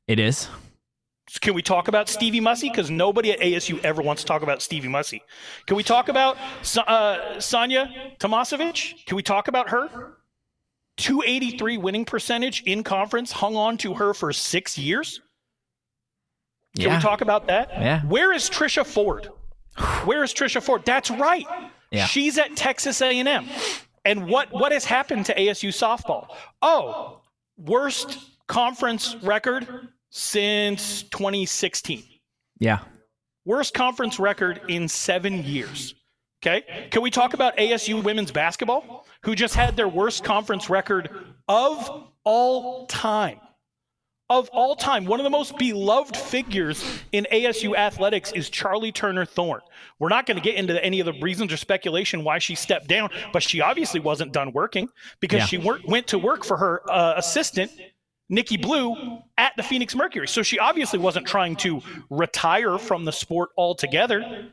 [0.08, 0.48] it is.
[1.42, 2.70] Can we talk about Stevie Mussie?
[2.70, 5.22] Because nobody at ASU ever wants to talk about Stevie Mussie.
[5.68, 9.06] Can we talk about uh, Sanja Tomasevic?
[9.06, 10.18] Can we talk about her?
[10.98, 15.20] 283 winning percentage in conference, hung on to her for six years.
[16.78, 16.96] Can Yeah.
[16.98, 17.70] we talk about that?
[17.72, 18.02] Yeah.
[18.04, 19.28] Where is Trisha Ford?
[20.06, 20.84] Where is Trisha Ford?
[20.86, 21.46] That's right.
[21.92, 22.06] Yeah.
[22.06, 23.48] She's at Texas A&M.
[24.06, 26.28] And what what has happened to ASU softball?
[26.62, 27.22] Oh,
[27.58, 29.88] worst conference record
[30.20, 32.02] since 2016.
[32.60, 32.80] Yeah.
[33.44, 35.94] Worst conference record in 7 years.
[36.42, 36.88] Okay?
[36.90, 41.10] Can we talk about ASU women's basketball who just had their worst conference record
[41.50, 43.40] of all time?
[44.30, 49.26] Of all time, one of the most beloved figures in ASU athletics is Charli Turner
[49.26, 49.62] Thorne.
[50.00, 52.88] We're not going to get into any of the reasons or speculation why she stepped
[52.88, 54.88] down, but she obviously wasn't done working
[55.20, 55.46] because Yeah.
[55.46, 57.70] she wor- went to work for her uh, assistant,
[58.30, 60.28] Nikki Blue, at the Phoenix Mercury.
[60.28, 64.50] So she obviously wasn't trying to retire from the sport altogether.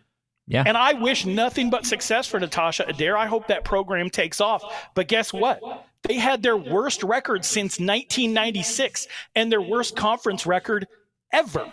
[0.46, 0.64] Yeah.
[0.66, 3.16] And I wish nothing but success for Natasha Adair.
[3.16, 4.62] I hope that program takes off.
[4.94, 5.60] But guess what?
[6.02, 10.86] They had their worst record since 1996 and their worst conference record
[11.32, 11.70] ever.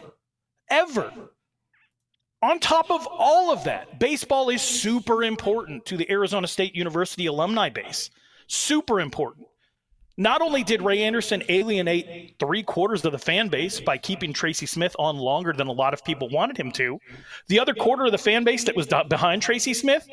[0.69, 1.11] Ever.
[2.41, 7.25] On top of all of that, baseball is super important to the Arizona State University
[7.25, 8.11] alumni base.
[8.47, 9.47] Super important.
[10.19, 14.65] Not only did Ray Anderson alienate three quarters of the fan base by keeping Tracy
[14.65, 16.99] Smith on longer than a lot of people wanted him to,
[17.47, 20.05] the other quarter of the fan base that was behind Tracy Smith,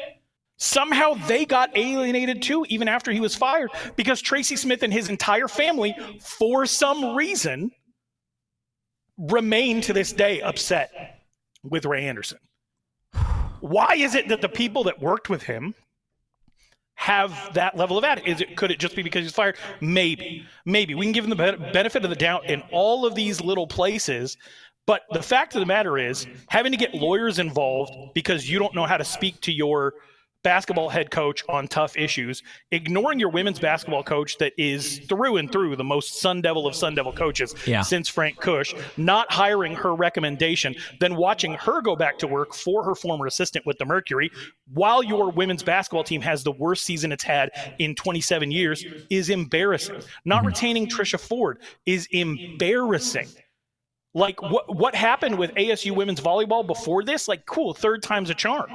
[0.59, 5.09] somehow they got alienated too, even after he was fired, because Tracy Smith and his
[5.09, 7.73] entire family, for some reason,
[9.19, 11.25] remain to this day upset
[11.65, 12.39] with Ray Anderson.
[13.59, 15.75] Why is it that the people that worked with him
[17.07, 18.29] have that level of attitude?
[18.29, 19.57] Is it could it just be because he's fired?
[19.81, 23.15] Maybe, maybe we can give him the ben- benefit of the doubt in all of
[23.15, 24.37] these little places.
[24.87, 28.75] But the fact of the matter is, having to get lawyers involved because you don't
[28.75, 29.95] know how to speak to your
[30.47, 35.51] basketball head coach on tough issues, ignoring your women's basketball coach that is through and
[35.51, 37.83] through the most Sun Devil of Sun Devil coaches Yeah.
[37.83, 42.85] since Frank Kush, not hiring her recommendation, then watching her go back to work for
[42.85, 44.31] her former assistant with the Mercury
[44.73, 49.31] while your women's basketball team has the worst season it's had in 27 years is
[49.31, 50.01] embarrassing.
[50.25, 50.47] Not mm-hmm.
[50.47, 53.27] retaining Trisha Ford is embarrassing.
[54.15, 57.27] Like what what happened with ASU women's volleyball before this?
[57.27, 58.71] Like cool, third time's a charm.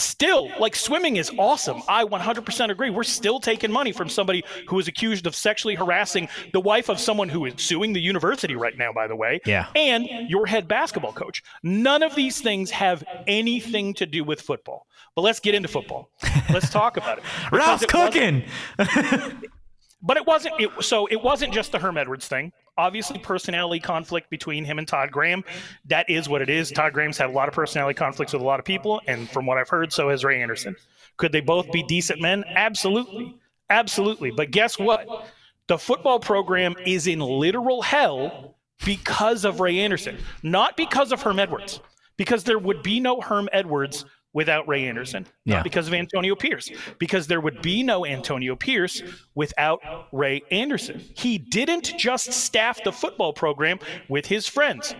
[0.00, 1.82] Still, like swimming is awesome.
[1.88, 2.90] I 100% agree.
[2.90, 6.98] We're still taking money from somebody who is accused of sexually harassing the wife of
[6.98, 9.40] someone who is suing the university right now, by the way.
[9.44, 9.66] Yeah.
[9.76, 11.42] And your head basketball coach.
[11.62, 14.86] None of these things have anything to do with football.
[15.14, 16.10] But let's get into football.
[16.50, 17.24] Let's talk about it.
[17.52, 18.44] Ralph's it cooking.
[20.02, 22.52] but it wasn't it, so it wasn't just the Herm Edwards thing.
[22.78, 25.44] Obviously, personality conflict between him and Todd Graham.
[25.86, 26.70] That is what it is.
[26.70, 29.46] Todd Graham's had a lot of personality conflicts with a lot of people, and from
[29.46, 30.76] what I've heard, so has Ray Anderson.
[31.16, 32.44] Could they both be decent men?
[32.48, 33.36] Absolutely,
[33.68, 34.30] absolutely.
[34.30, 35.26] But guess what?
[35.66, 41.38] The football program is in literal hell because of Ray Anderson, not because of Herm
[41.38, 41.80] Edwards.
[42.16, 45.56] Because there would be no Herm Edwards without Ray Anderson, Yeah.
[45.56, 49.02] not because of Antonio Pierce, because there would be no Antonio Pierce
[49.34, 49.80] without
[50.12, 51.00] Ray Anderson.
[51.16, 54.94] He didn't just staff the football program with his friends.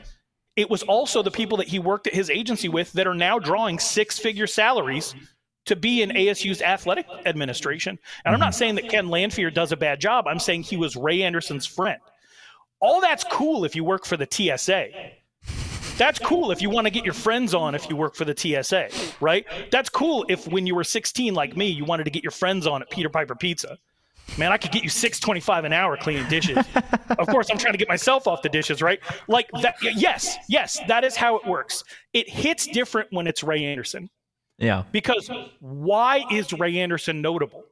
[0.56, 3.38] It was also the people that he worked at his agency with that are now
[3.38, 5.14] drawing six figure salaries
[5.66, 7.98] to be in ASU's athletic administration.
[8.24, 8.58] And I'm not mm-hmm.
[8.58, 10.26] saying that Ken Lanfear does a bad job.
[10.26, 12.00] I'm saying he was Ray Anderson's friend.
[12.80, 14.88] All that's cool if you work for the TSA.
[16.00, 18.34] That's cool if you want to get your friends on if you work for the
[18.34, 18.88] TSA,
[19.20, 19.44] right?
[19.70, 22.66] That's cool if when you were 16 like me, you wanted to get your friends
[22.66, 23.76] on at Peter Piper Pizza.
[24.38, 26.56] Man, I could get you 625 an hour cleaning dishes.
[27.18, 28.98] of course, I'm trying to get myself off the dishes, right?
[29.28, 31.84] Like that yes, yes, that is how it works.
[32.14, 34.08] It hits different when it's Ray Anderson.
[34.56, 34.84] yeah.
[34.92, 37.66] Because why is Ray Anderson notable?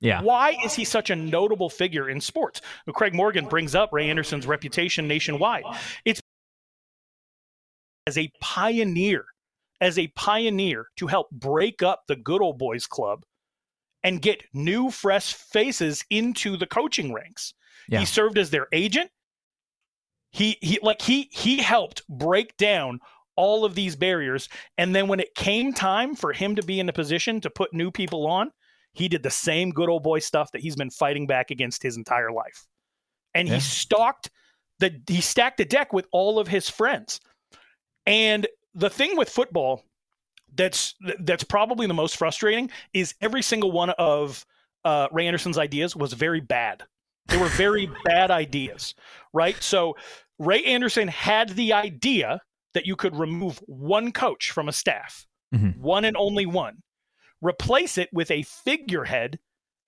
[0.00, 0.20] Yeah.
[0.22, 2.60] Why is he such a notable figure in sports?
[2.86, 5.64] Well, Craig Morgan brings up Ray Anderson's reputation nationwide.
[6.04, 6.20] It's
[8.08, 9.26] as a pioneer,
[9.82, 13.22] as a pioneer to help break up the good old boys club
[14.02, 17.52] and get new, fresh faces into the coaching ranks.
[17.86, 17.98] Yeah.
[18.00, 19.10] He served as their agent.
[20.30, 23.00] He he like he he helped break down
[23.36, 26.88] all of these barriers and then when it came time for him to be in
[26.88, 28.50] a position to put new people on,
[28.94, 31.96] he did the same good old boy stuff that he's been fighting back against his
[31.96, 32.66] entire life.
[33.34, 33.54] And Yeah.
[33.56, 34.30] he stalked
[34.80, 37.20] the he stacked the deck with all of his friends.
[38.08, 39.84] And the thing with football
[40.54, 44.44] that's that's probably the most frustrating is every single one of
[44.84, 46.82] uh, Ray Anderson's ideas was very bad.
[47.26, 48.94] They were very bad ideas,
[49.34, 49.56] right?
[49.62, 49.96] So
[50.38, 52.40] Ray Anderson had the idea
[52.74, 55.76] that you could remove one coach from a staff, Mhm.
[55.78, 56.82] one and only one,
[57.42, 59.38] replace it with a figurehead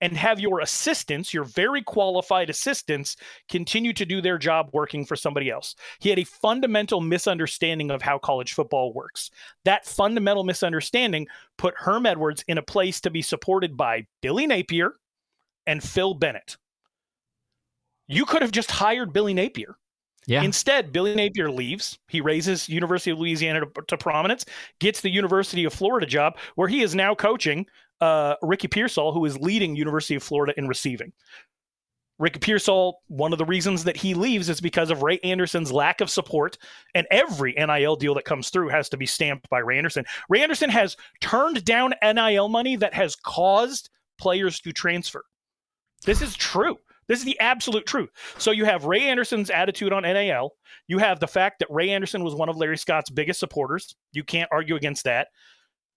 [0.01, 3.15] and have your assistants, your very qualified assistants,
[3.49, 5.75] continue to do their job working for somebody else.
[5.99, 9.29] He had a fundamental misunderstanding of how college football works.
[9.63, 14.95] That fundamental misunderstanding put Herm Edwards in a place to be supported by Billy Napier
[15.67, 16.57] and Phil Bennett.
[18.07, 19.77] You could have just hired Billy Napier.
[20.27, 20.43] Yeah.
[20.43, 21.97] Instead, Billy Napier leaves.
[22.07, 24.45] He raises University of Louisiana to, to prominence,
[24.79, 27.65] gets the University of Florida job, where he is now coaching
[28.01, 31.13] uh, Ricky Pearsall, who is leading University of Florida in receiving.
[32.19, 36.01] Ricky Pearsall, one of the reasons that he leaves is because of Ray Anderson's lack
[36.01, 36.57] of support,
[36.93, 40.05] and every NIL deal that comes through has to be stamped by Ray Anderson.
[40.29, 45.23] Ray Anderson has turned down NIL money that has caused players to transfer.
[46.05, 46.77] This is true.
[47.07, 48.09] This is the absolute truth.
[48.37, 50.51] So you have Ray Anderson's attitude on NIL.
[50.87, 53.95] You have the fact that Ray Anderson was one of Larry Scott's biggest supporters.
[54.13, 55.29] You can't argue against that.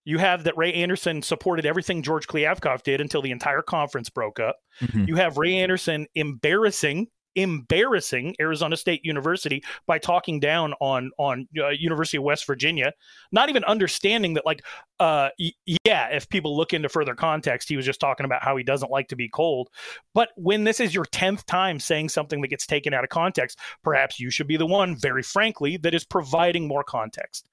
[0.04, 4.38] You have that Ray Anderson supported everything George Kliavkoff did until the entire conference broke
[4.40, 4.56] up.
[4.80, 5.08] Mhm.
[5.08, 11.70] You have Ray Anderson embarrassing embarrassing Arizona State University by talking down on on uh,
[11.70, 12.92] University of West Virginia,
[13.32, 14.62] not even understanding that like
[15.00, 15.50] uh y-
[15.84, 18.90] yeah, if people look into further context, he was just talking about how he doesn't
[18.90, 19.68] like to be cold.
[20.14, 23.58] But when this is your 10th time saying something that gets taken out of context,
[23.82, 27.46] perhaps you should be the one very frankly that is providing more context.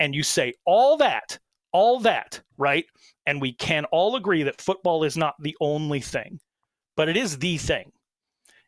[0.00, 1.38] And you say all that,
[1.74, 2.86] all that, right?
[3.26, 6.40] And we can all agree that football is not the only thing,
[6.96, 7.92] but it is the thing.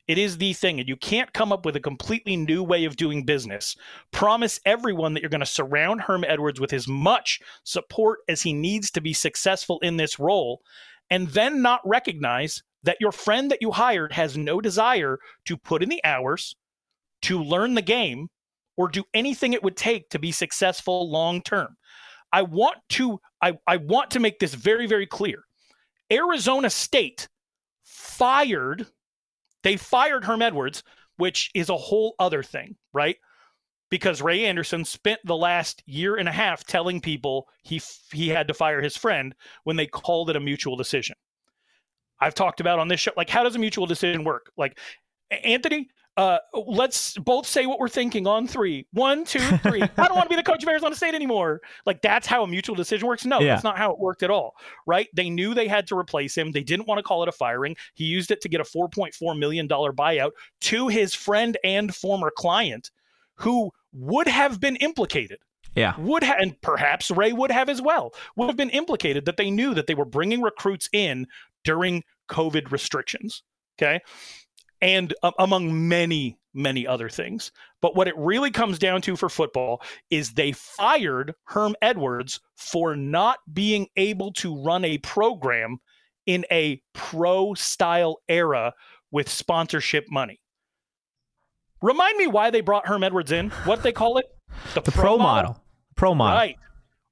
[0.09, 0.79] It is the thing.
[0.79, 3.77] And you can't come up with a completely new way of doing business.
[4.13, 8.53] Promise everyone that you're going to surround Herm Edwards with as much support as he
[8.53, 10.61] needs to be successful in this role,
[11.09, 15.83] and then not recognize that your friend that you hired has no desire to put
[15.83, 16.55] in the hours,
[17.23, 18.29] to learn the game,
[18.77, 21.77] or do anything it would take to be successful long term.
[22.33, 25.45] I want to I, I want to make this very, very clear.
[26.11, 27.29] Arizona State
[27.85, 28.87] fired
[29.67, 30.85] they fired Herm Edwards,
[31.17, 33.17] which is a whole other thing, right?
[33.91, 38.47] Because Ray Anderson spent the last year and a half telling people he he had
[38.47, 39.35] to fire his friend
[39.65, 41.17] when they called it a mutual decision.
[42.21, 44.53] I've talked about on this show, like how does a mutual decision work?
[44.57, 44.79] Like
[45.31, 48.87] Anthony, uh, let's both say what we're thinking on three.
[48.93, 49.83] One, two, three.
[49.99, 51.61] I don't want to be the coach of Arizona State anymore.
[51.85, 53.25] Like that's how a mutual decision works.
[53.27, 53.49] No, Yeah.
[53.55, 54.55] that's not how it worked at all.
[54.87, 55.09] Right?
[55.15, 56.53] They knew they had to replace him.
[56.53, 57.77] They didn't want to call it a firing.
[57.95, 60.31] He used it to get a $4.4 million buyout
[60.63, 62.91] to his friend and former client
[63.35, 65.39] who would have been implicated
[65.75, 65.95] Yeah.
[65.99, 69.51] would ha- and perhaps Ray would have as well would have been implicated that they
[69.51, 71.27] knew that they were bringing recruits in
[71.65, 73.43] during COVID restrictions.
[73.79, 74.01] Okay,
[74.87, 77.53] and uh, among many many other things.
[77.83, 82.97] But what it really comes down to for football is they fired Herm Edwards for
[82.97, 85.77] not being able to run a program
[86.25, 88.73] in a pro style era
[89.11, 90.41] with sponsorship money.
[91.83, 93.51] Remind me why they brought Herm Edwards in.
[93.65, 94.27] What they call it?
[94.73, 95.63] The pro model.
[95.95, 96.39] Pro model.
[96.39, 96.57] Right.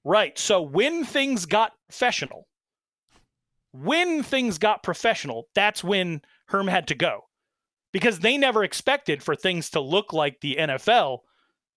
[0.04, 0.38] Right.
[0.38, 2.46] So when things got professional,
[3.72, 7.24] when things got professional, that's when Herm had to go.
[7.94, 11.20] Because they never expected for things to look like the NFL,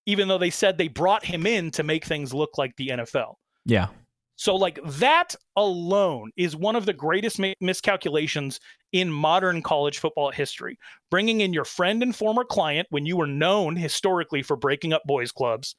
[0.08, 3.36] even though they said they brought him in to make things look like the NFL.
[3.65, 3.88] Yeah.
[4.36, 8.60] So, like, that alone is one of the greatest mi- miscalculations
[8.93, 10.80] in modern college football history.
[11.12, 15.03] Bringing in your friend and former client when you were known historically for breaking up
[15.06, 15.75] boys' clubs,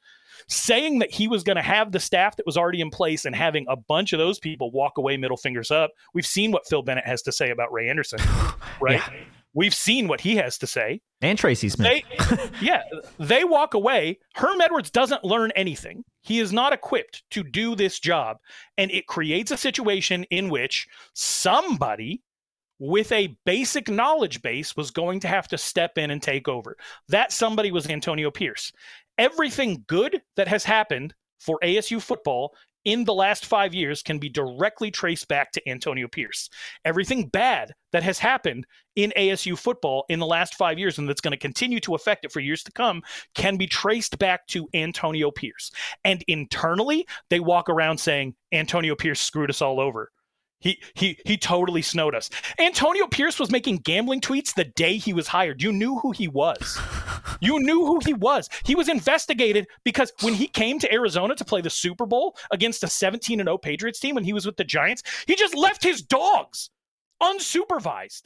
[0.47, 3.35] saying that he was going to have the staff that was already in place and
[3.35, 5.91] having a bunch of those people walk away middle fingers up.
[6.13, 8.19] We've seen what Phil Bennett has to say about Ray Anderson,
[8.81, 9.01] right?
[9.53, 11.01] We've seen what he has to say.
[11.21, 11.87] And Tracy Smith.
[11.87, 12.83] They, yeah,
[13.19, 14.19] they walk away.
[14.35, 16.03] Herm Edwards doesn't learn anything.
[16.21, 18.37] He is not equipped to do this job.
[18.77, 22.21] And it creates a situation in which somebody
[22.79, 26.77] with a basic knowledge base was going to have to step in and take over.
[27.09, 28.71] That somebody was Antonio Pierce.
[29.17, 32.53] Everything good that has happened for ASU football
[32.85, 36.49] in the last five years can be directly traced back to Antonio Pierce.
[36.85, 38.65] Everything bad that has happened
[38.95, 42.25] in ASU football in the last five years and that's going to continue to affect
[42.25, 43.01] it for years to come
[43.35, 45.71] can be traced back to Antonio Pierce.
[46.03, 50.11] And internally, they walk around saying, Antonio Pierce screwed us all over.
[50.59, 52.29] He he he totally snowed us.
[52.59, 55.61] Antonio Pierce was making gambling tweets the day he was hired.
[55.63, 56.79] You knew who he was.
[57.41, 58.49] You knew who he was.
[58.65, 62.83] He was investigated because when he came to Arizona to play the Super Bowl against
[62.83, 65.81] a 17 and 0 Patriots team when he was with the Giants, he just left
[65.81, 66.69] his dogs
[67.21, 68.23] unsupervised.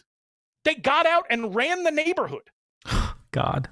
[0.64, 2.50] They got out and ran the neighborhood.
[3.32, 3.70] God.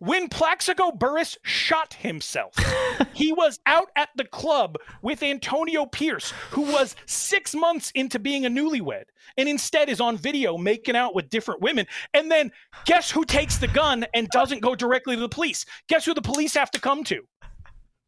[0.00, 2.54] When Plaxico Burress shot himself,
[3.14, 8.46] he was out at the club with Antonio Pierce, who was six months into being
[8.46, 9.04] a newlywed,
[9.36, 11.86] and instead is on video making out with different women.
[12.14, 12.52] And then
[12.84, 15.64] guess who takes the gun and doesn't go directly to the police?
[15.88, 17.22] Guess who the police have to come to?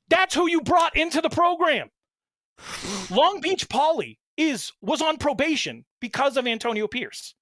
[0.09, 1.89] That's who you brought into the program.
[3.11, 7.35] Long Beach Poly is was on probation because of Antonio Pierce.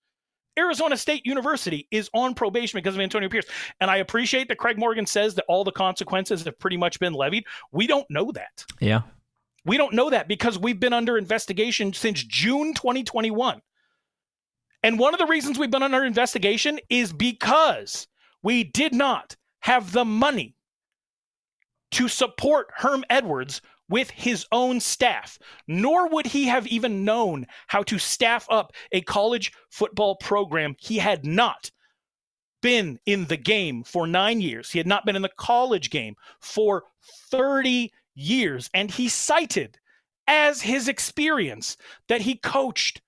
[0.59, 3.47] Arizona State University is on probation because of Antonio Pierce.
[3.81, 7.15] And I appreciate that Craig Morgan says that all the consequences have pretty much been
[7.15, 7.45] levied.
[7.73, 8.65] We don't know that.
[8.81, 9.03] Yeah.
[9.65, 13.63] We don't know that because we've been under investigation since June 2021.
[14.83, 18.07] And one of the reasons we've been under investigation is because
[18.43, 20.55] we did not have the money
[21.93, 27.83] to support Herm Edwards with his own staff, nor would he have even known how
[27.85, 30.77] to staff up a college football program.
[30.79, 31.71] He had not
[32.61, 36.17] been in the game for nine years, he had not been in the college game
[36.41, 36.85] for
[37.31, 38.69] 30 years.
[38.75, 39.79] And he cited
[40.27, 41.77] as his experience
[42.09, 43.01] that he coached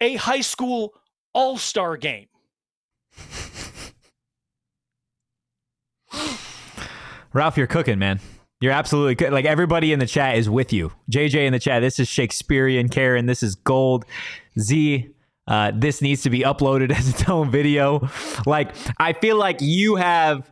[0.00, 0.94] a high school
[1.32, 2.26] all star game.
[7.32, 8.20] Ralph, you're cooking, man.
[8.60, 9.32] You're absolutely good.
[9.32, 10.92] Like everybody in the chat is with you.
[11.10, 11.80] JJ in the chat.
[11.80, 12.88] This is Shakespearean.
[12.88, 13.26] Karen.
[13.26, 14.04] This is gold.
[14.58, 15.10] Z.
[15.46, 18.08] Uh, this needs to be uploaded as its own video.
[18.46, 20.50] Like I feel like you have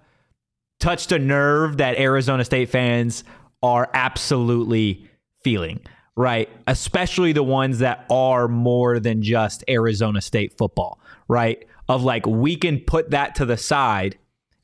[0.78, 3.24] touched a nerve that Arizona State fans
[3.62, 5.08] are absolutely
[5.42, 5.80] feeling.
[6.18, 10.98] Right, especially the ones that are more than just Arizona State football,
[11.28, 11.62] right?
[11.90, 14.16] Of like, we can put that to the side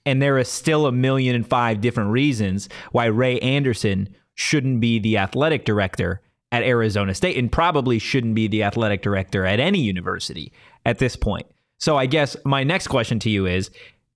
[0.04, 4.98] and there is still a million and five different reasons why Ray Anderson shouldn't be
[4.98, 9.80] the athletic director at Arizona State and probably shouldn't be the athletic director at any
[9.80, 10.52] university
[10.84, 11.46] at this point.
[11.78, 13.70] So I guess my next question to you is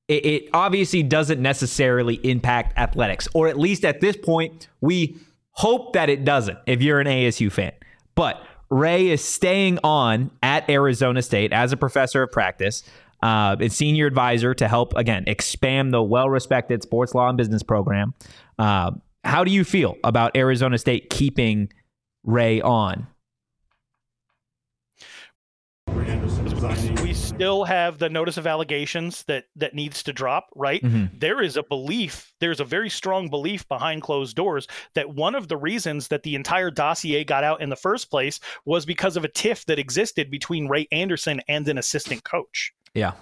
[0.09, 5.16] it, it obviously doesn't necessarily impact athletics, or at least at this point, we
[5.53, 7.72] hope that it doesn't if you're an ASU fan.
[8.14, 12.82] But Ray is staying on at Arizona State as a professor of practice
[13.23, 18.14] uh, and senior advisor to help again expand the well-respected sports law and business program.
[18.59, 18.93] Uh,
[19.25, 21.73] how do you feel about Arizona State keeping
[22.25, 23.07] Ray on?
[27.03, 30.83] We still have the notice of allegations that that needs to drop, right?
[30.83, 31.19] Mm-hmm.
[31.19, 35.49] There is a belief, there's a very strong belief behind closed doors that one of
[35.49, 39.25] the reasons that the entire dossier got out in the first place was because of
[39.25, 42.73] a tiff that existed between Ray Anderson and an assistant coach.
[42.97, 43.13] Yeah.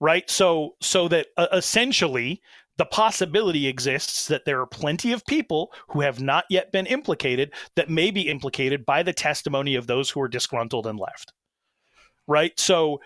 [0.00, 0.28] Right.
[0.30, 2.40] So, so that uh, essentially
[2.76, 7.52] the possibility exists that there are plenty of people who have not yet been implicated
[7.74, 11.32] that may be implicated by the testimony of those who are disgruntled and left.
[12.28, 12.52] Right.
[12.60, 13.00] So,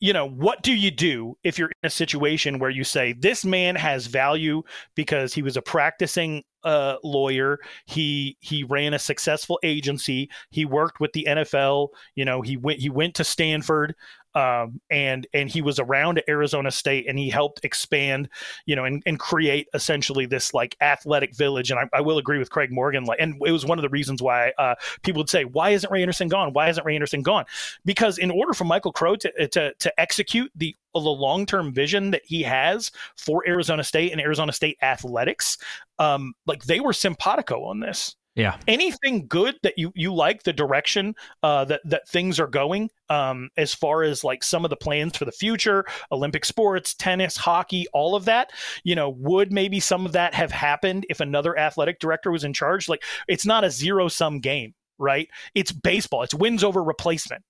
[0.00, 3.44] you know, what do you do if you're in a situation where you say this
[3.44, 4.62] man has value
[4.94, 11.00] because he was a practicing uh, lawyer, he he ran a successful agency, he worked
[11.00, 13.94] with the NFL, you know, he went he went to Stanford,
[14.34, 18.28] um, and and he was around Arizona State and he helped expand,
[18.66, 21.70] you know, and, and create essentially this like athletic village.
[21.70, 23.88] And I, I will agree with Craig Morgan, like, and it was one of the
[23.88, 26.52] reasons why uh, people would say, why isn't Ray Anderson gone?
[26.52, 27.44] Why isn't Ray Anderson gone?
[27.84, 32.10] Because in order for Michael Crow to to, to execute the the long term vision
[32.10, 35.58] that he has for Arizona State and Arizona State athletics,
[35.98, 38.16] um, like they were simpatico on this.
[38.34, 38.56] Yeah.
[38.66, 43.50] Anything good that you you like the direction uh, that that things are going um,
[43.58, 47.86] as far as like some of the plans for the future, Olympic sports, tennis, hockey,
[47.92, 48.50] all of that.
[48.84, 52.54] You know, would maybe some of that have happened if another athletic director was in
[52.54, 52.88] charge?
[52.88, 55.28] Like, it's not a zero sum game, right?
[55.54, 56.22] It's baseball.
[56.22, 57.42] It's wins over replacement,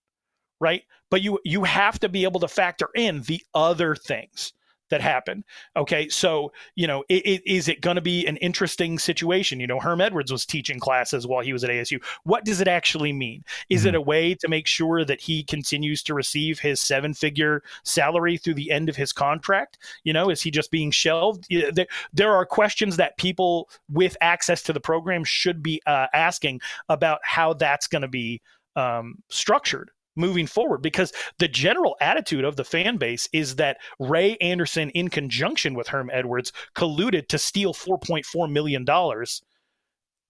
[0.61, 0.83] right?
[1.11, 4.53] But you you have to be able to factor in the other things
[4.93, 5.43] that happened.
[5.75, 9.59] Okay, so you know, it, it, is it going to be an interesting situation?
[9.59, 12.03] You know, Herm Edwards was teaching classes while he was at ASU.
[12.25, 13.43] What does it actually mean?
[13.71, 13.89] Is mm-hmm.
[13.89, 18.55] it a way to make sure that he continues to receive his seven-figure salary through
[18.55, 19.79] the end of his contract?
[20.05, 21.47] You know, is he just being shelved?
[21.49, 26.61] There, there are questions that people with access to the program should be uh, asking
[26.91, 28.43] about how that's going to be
[28.77, 34.37] um, structured moving forward because the general attitude of the fan base is that Ray
[34.39, 38.87] Anderson, in conjunction with Herm Edwards, colluded to steal $4.4 million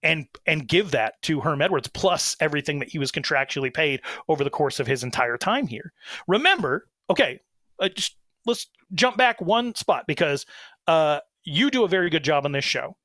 [0.02, 4.44] and and give that to Herm Edwards plus everything that he was contractually paid over
[4.44, 5.92] the course of his entire time here.
[6.26, 7.40] Remember, okay,
[7.78, 8.16] uh, just
[8.46, 10.44] let's jump back one spot because
[10.88, 12.96] uh, you do a very good job on this show.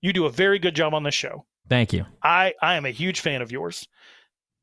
[0.00, 1.44] You do a very good job on this show.
[1.68, 2.06] Thank you.
[2.22, 3.86] I I am a huge fan of yours.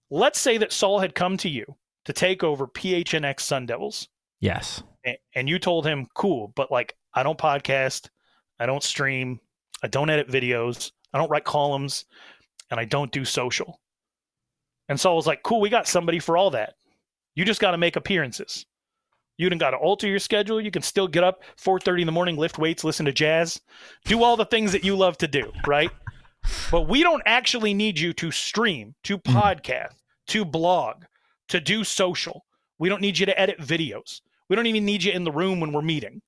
[0.10, 1.66] Let's say that Saul had come to you
[2.06, 4.08] to take over PHNX Sun Devils.
[4.40, 4.82] Yes.
[5.04, 8.10] And, and you told him, cool, but like, I don't podcast,
[8.60, 9.40] I don't stream,
[9.84, 12.06] I don't edit videos, I don't write columns,
[12.72, 13.80] and I don't do social.
[14.88, 16.74] And Saul was like, cool, we got somebody for all that.
[17.36, 18.66] You just got to make appearances.
[19.38, 20.60] You didn't got to alter your schedule.
[20.60, 23.62] You can still get up 4:30 in the morning, lift weights, listen to jazz,
[24.04, 25.90] do all the things that you love to do, right?
[26.72, 29.34] But we don't actually need you to stream, to mm.
[29.34, 29.94] podcast,
[30.30, 31.04] to blog,
[31.50, 32.46] to do social.
[32.80, 34.22] We don't need you to edit videos.
[34.50, 36.22] We don't even need you in the room when we're meeting,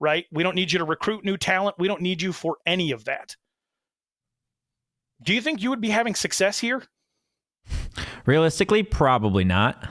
[0.00, 0.26] right?
[0.32, 1.76] We don't need you to recruit new talent.
[1.78, 3.36] We don't need you for any of that.
[5.22, 6.82] Do you think you would be having success here?
[8.26, 9.88] Realistically, probably not.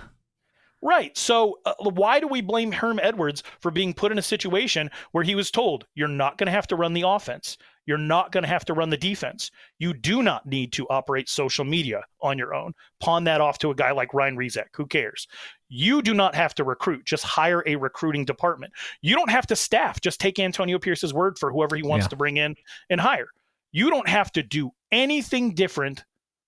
[0.81, 1.17] Right.
[1.17, 5.23] So, uh, why do we blame Herm Edwards for being put in a situation where
[5.23, 7.57] he was told, you're not going to have to run the offense?
[7.85, 9.51] You're not going to have to run the defense.
[9.79, 12.73] You do not need to operate social media on your own.
[12.99, 14.67] Pawn that off to a guy like Ryan Rizek.
[14.75, 15.27] Who cares?
[15.69, 17.05] You do not have to recruit.
[17.05, 18.73] Just hire a recruiting department.
[19.01, 19.99] You don't have to staff.
[20.01, 22.09] Just take Antonio Pierce's word for whoever he wants yeah.
[22.09, 22.55] to bring in
[22.89, 23.27] and hire.
[23.71, 26.03] You don't have to do anything different.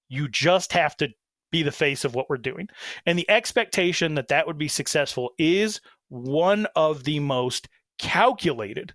[0.08, 1.10] You just have to
[1.52, 2.68] be the face of what we're doing.
[3.06, 7.68] And the expectation that that would be successful is one of the most
[7.98, 8.94] calculated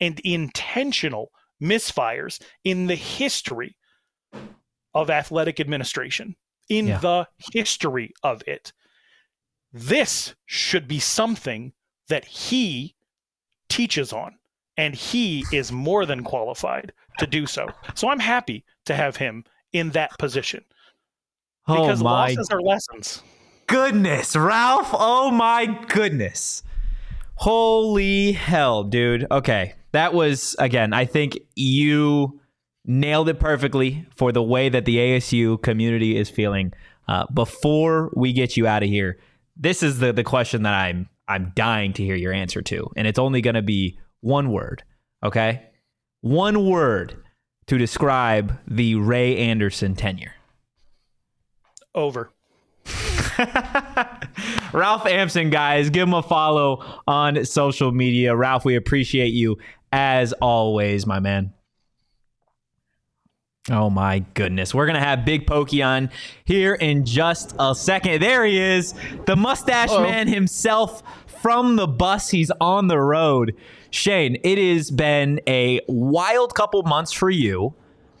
[0.00, 1.30] and intentional
[1.62, 3.76] misfires in the history
[4.94, 6.36] of athletic administration,
[6.68, 6.98] in yeah.
[6.98, 8.72] the history of it.
[9.72, 11.72] This should be something
[12.08, 12.94] that he
[13.68, 14.36] teaches on,
[14.76, 17.68] and he is more than qualified to do so.
[17.94, 20.64] So I'm happy to have him in that position
[21.66, 23.22] oh because oh my losses are lessons.
[23.66, 24.90] Goodness, Ralph!
[24.92, 26.62] Oh my goodness!
[27.36, 29.26] Holy hell, dude.
[29.30, 30.92] Okay, that was again.
[30.92, 32.40] I think you
[32.84, 36.72] nailed it perfectly for the way that the ASU community is feeling.
[37.08, 39.18] Uh, before we get you out of here,
[39.56, 43.06] this is the the question that I'm I'm dying to hear your answer to, and
[43.06, 44.82] it's only going to be one word.
[45.22, 45.62] Okay,
[46.20, 47.16] one word
[47.66, 50.34] to describe the Ray Anderson tenure.
[51.94, 52.30] Over.
[54.74, 58.34] Ralph Amsden, guys, give him a follow on social media.
[58.34, 59.56] Ralph, we appreciate you
[59.92, 61.52] as always, my man.
[63.70, 64.74] Oh my goodness.
[64.74, 66.10] We're going to have Big Pokey on
[66.44, 68.20] here in just a second.
[68.20, 68.94] There he is,
[69.26, 70.02] the mustache Hello.
[70.02, 71.02] man himself
[71.40, 72.30] from the bus.
[72.30, 73.56] He's on the road.
[73.90, 77.74] Shane, it has been a wild couple months for you,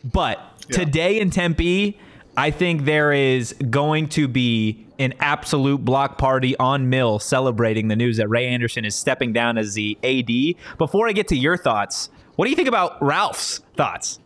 [0.04, 0.38] but
[0.68, 0.78] yeah.
[0.78, 1.98] today in Tempe,
[2.36, 7.96] I think there is going to be an absolute block party on Mill celebrating the
[7.96, 10.78] news that Ray Anderson is stepping down as the AD.
[10.78, 14.20] Before I get to your thoughts, what do you think about Ralph's thoughts?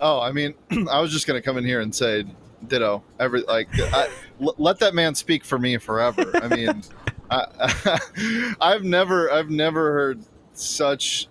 [0.00, 0.54] Oh, I mean,
[0.90, 2.24] I was just going to come in here and say
[2.66, 3.02] ditto.
[3.18, 4.08] Every like, I,
[4.40, 6.30] l- let that man speak for me forever.
[6.34, 6.82] I mean,
[7.30, 10.22] I, I've never, I've never heard
[10.52, 11.28] such,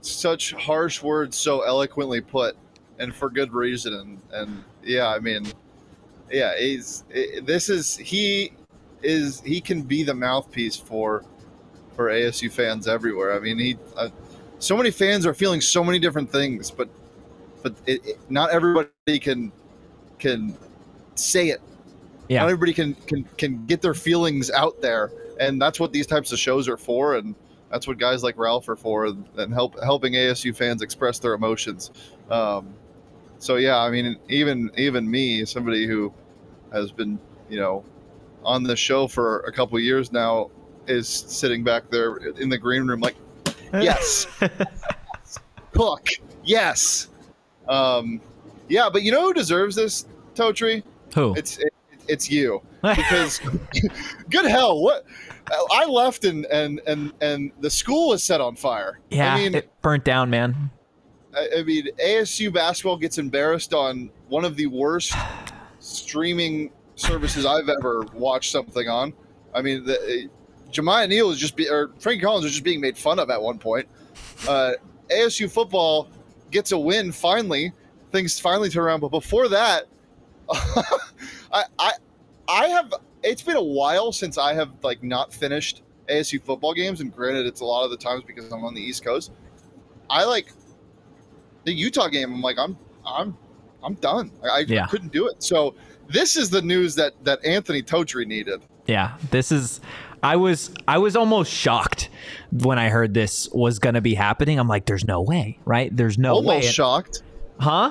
[0.00, 2.56] such harsh words so eloquently put,
[2.98, 3.94] and for good reason.
[3.94, 5.46] And, and yeah, I mean,
[6.30, 7.04] yeah, he's
[7.42, 8.52] this is he
[9.02, 11.24] is he can be the mouthpiece for
[11.94, 13.34] for ASU fans everywhere.
[13.34, 14.08] I mean, he uh,
[14.58, 16.88] so many fans are feeling so many different things, but
[17.62, 19.52] but it, it, not everybody can
[20.18, 20.56] can
[21.14, 21.60] say it.
[22.28, 22.40] Yeah.
[22.40, 26.32] Not everybody can can can get their feelings out there, and that's what these types
[26.32, 27.34] of shows are for, and
[27.70, 31.90] that's what guys like Ralph are for, and help helping ASU fans express their emotions.
[32.30, 32.74] Um,
[33.38, 36.12] so yeah, I mean, even even me, somebody who
[36.72, 37.18] has been,
[37.48, 37.84] you know,
[38.44, 40.50] on the show for a couple years now,
[40.86, 43.16] is sitting back there in the green room like,
[43.72, 44.26] yes,
[45.74, 46.08] hook,
[46.42, 47.08] yes,
[47.68, 48.20] um,
[48.68, 48.88] yeah.
[48.92, 50.82] But you know who deserves this, Totri?
[51.14, 51.34] Who?
[51.34, 51.72] It's it,
[52.08, 53.40] it's you because
[54.30, 55.04] good hell, what
[55.70, 59.00] I left and and and and the school was set on fire.
[59.10, 60.70] Yeah, I mean, it burnt down, man.
[61.36, 65.12] I, mean, ASU basketball gets embarrassed on one of the worst
[65.80, 69.12] streaming services I've ever watched something on.
[69.54, 70.28] I mean, the,
[70.70, 73.40] Jamiya Neal was just be, or Frankie Collins was just being made fun of at
[73.40, 73.86] one point.
[74.48, 74.72] Uh,
[75.10, 76.08] ASU football
[76.50, 77.72] gets a win finally.
[78.12, 79.84] Things finally turn around, but before that,
[80.50, 81.92] I, I
[82.48, 82.92] I have.
[83.22, 87.46] It's been a while since I have like not finished ASU football games, and granted,
[87.46, 89.32] it's a lot of the times because I'm on the East Coast.
[90.10, 90.52] I like
[91.64, 92.32] the Utah game.
[92.32, 93.36] I'm like, I'm, I'm,
[93.82, 94.30] I'm done.
[94.42, 94.86] I, I Yeah.
[94.86, 95.42] couldn't do it.
[95.42, 95.74] So
[96.08, 98.62] this is the news that that Anthony Totri needed.
[98.86, 99.80] Yeah, this is.
[100.22, 102.08] I was I was almost shocked
[102.50, 104.58] when I heard this was going to be happening.
[104.58, 105.94] I'm like, there's no way, right?
[105.94, 107.22] There's no Almost way, shocked.
[107.60, 107.90] huh?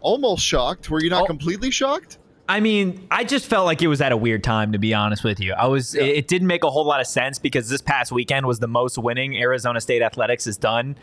[0.00, 0.90] Almost shocked.
[0.90, 1.26] Were you not Oh.
[1.26, 2.18] completely shocked?
[2.50, 5.22] I mean, I just felt like it was at a weird time, to be honest
[5.22, 5.52] with you.
[5.52, 5.94] I was.
[5.94, 8.68] It, it didn't make a whole lot of sense because this past weekend was the
[8.68, 10.96] most winning Arizona State athletics has done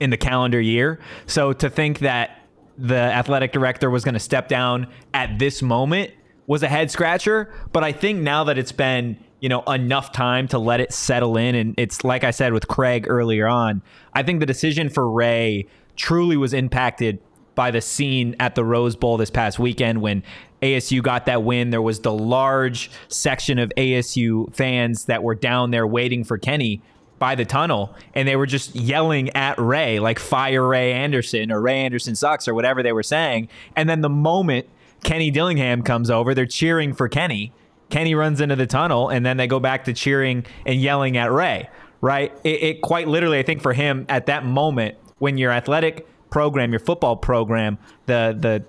[0.00, 0.98] in the calendar year.
[1.26, 2.40] So to think that
[2.76, 6.12] the athletic director was going to step down at this moment
[6.46, 7.52] was a head scratcher.
[7.72, 11.36] But I think now that it's been you know enough time to let it settle
[11.36, 13.82] in, and it's like I said with Craig earlier on,
[14.14, 17.20] I think the decision for Ray truly was impacted
[17.54, 20.22] by the scene at the Rose Bowl this past weekend when
[20.62, 21.70] ASU got that win.
[21.70, 26.80] There was the large section of ASU fans that were down there waiting for Kenny
[27.20, 31.60] by the tunnel, and they were just yelling at Ray, like fire Ray Anderson or
[31.60, 33.48] Ray Anderson sucks or whatever they were saying.
[33.76, 34.66] And then the moment
[35.04, 37.52] Kenny Dillingham comes over, they're cheering for Kenny.
[37.90, 41.30] Kenny runs into the tunnel, and then they go back to cheering and yelling at
[41.30, 41.68] Ray,
[42.00, 42.32] right?
[42.42, 46.72] It, it quite literally, I think for him at that moment, when your athletic program,
[46.72, 48.64] your football program, the the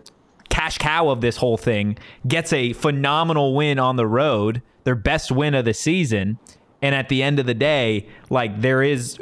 [0.50, 1.98] cash cow of this whole thing
[2.28, 6.38] gets a phenomenal win on the road, their best win of the season,
[6.82, 9.20] and at the end of the day, like there is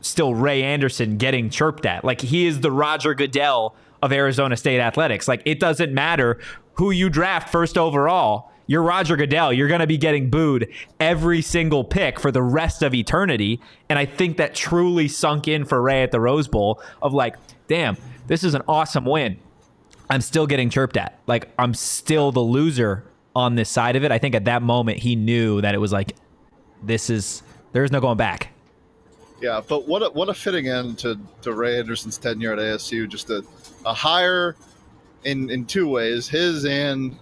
[0.00, 2.04] still Ray Anderson getting chirped at.
[2.04, 5.28] Like he is the Roger Goodell of Arizona State athletics.
[5.28, 6.40] Like it doesn't matter
[6.74, 8.52] who you draft first overall.
[8.66, 9.52] You're Roger Goodell.
[9.52, 10.68] You're going to be getting booed
[11.00, 13.60] every single pick for the rest of eternity.
[13.88, 17.36] And I think that truly sunk in for Ray at the Rose Bowl of like,
[17.66, 17.96] damn,
[18.26, 19.38] this is an awesome win.
[20.10, 21.18] I'm still getting chirped at.
[21.26, 24.12] Like I'm still the loser on this side of it.
[24.12, 26.14] I think at that moment he knew that it was like,
[26.82, 28.48] this is there's no going back.
[29.40, 33.08] Yeah, but what a, what a fitting end to, to Ray Anderson's tenure at ASU.
[33.08, 33.44] Just a,
[33.86, 34.56] a hire
[35.24, 37.16] in in two ways, his and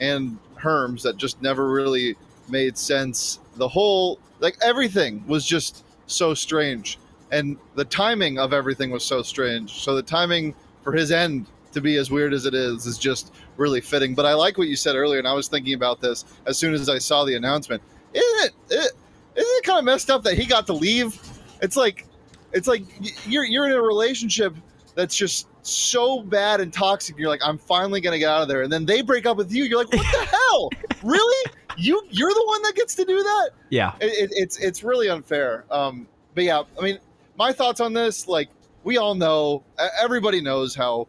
[0.00, 2.16] and Herm's that just never really
[2.48, 3.40] made sense.
[3.56, 6.98] The whole like everything was just so strange,
[7.30, 9.80] and the timing of everything was so strange.
[9.82, 13.32] So the timing for his end to be as weird as it is is just
[13.56, 14.14] really fitting.
[14.14, 16.74] But I like what you said earlier, and I was thinking about this as soon
[16.74, 17.82] as I saw the announcement.
[18.14, 18.52] Isn't it?
[18.70, 18.92] it
[19.36, 21.18] isn't it kind of messed up that he got to leave?
[21.62, 22.06] It's like,
[22.52, 22.82] it's like
[23.26, 24.54] you're you're in a relationship
[24.94, 27.16] that's just so bad and toxic.
[27.18, 29.52] You're like, I'm finally gonna get out of there, and then they break up with
[29.52, 29.64] you.
[29.64, 30.70] You're like, what the hell?
[31.02, 31.52] Really?
[31.76, 33.50] You you're the one that gets to do that?
[33.70, 33.94] Yeah.
[34.00, 35.64] It, it, it's it's really unfair.
[35.70, 36.98] Um, but yeah, I mean,
[37.38, 38.48] my thoughts on this, like
[38.84, 39.62] we all know,
[40.00, 41.06] everybody knows how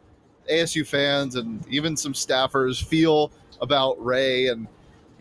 [0.51, 3.31] ASU fans and even some staffers feel
[3.61, 4.67] about Ray, and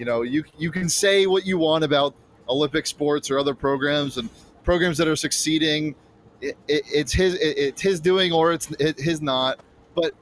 [0.01, 2.15] you know, you you can say what you want about
[2.49, 4.31] Olympic sports or other programs and
[4.65, 5.95] programs that are succeeding.
[6.41, 9.61] It, it, it's his it, it's his doing or it's it, his not.
[9.95, 10.15] But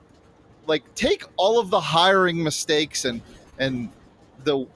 [0.66, 3.22] like, take all of the hiring mistakes and
[3.60, 3.88] and
[4.42, 4.66] the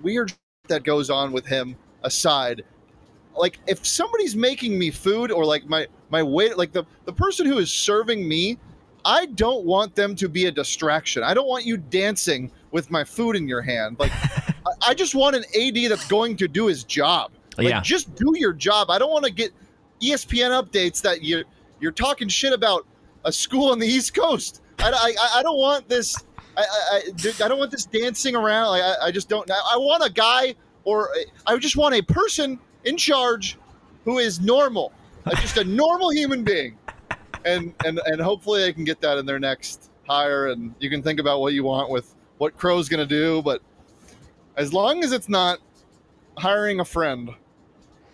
[0.00, 0.32] weird
[0.68, 2.64] that goes on with him aside
[3.36, 7.46] like if somebody's making me food or like my my wait like the the person
[7.46, 8.58] who is serving me
[9.04, 13.04] i don't want them to be a distraction i don't want you dancing with my
[13.04, 14.12] food in your hand like
[14.86, 17.80] I, just want an ad that's going to do his job like Yeah.
[17.80, 19.52] just do your job i don't want to get
[20.02, 21.44] espn updates that you're
[21.80, 22.86] you're talking shit about
[23.24, 26.16] a school on the east coast i, I, I don't want this
[26.56, 28.68] I, I, I, I don't want this dancing around.
[28.70, 29.50] Like, I, I just don't.
[29.50, 30.54] I, want a guy,
[30.84, 31.10] or
[31.46, 33.58] I just want a person in charge
[34.04, 34.92] who is normal,
[35.24, 36.76] uh, just a normal human being,
[37.44, 40.48] and and and hopefully they can get that in their next hire.
[40.48, 43.62] And you can think about what you want with what Crow's going to do, but
[44.56, 45.60] as long as it's not
[46.36, 47.30] hiring a friend,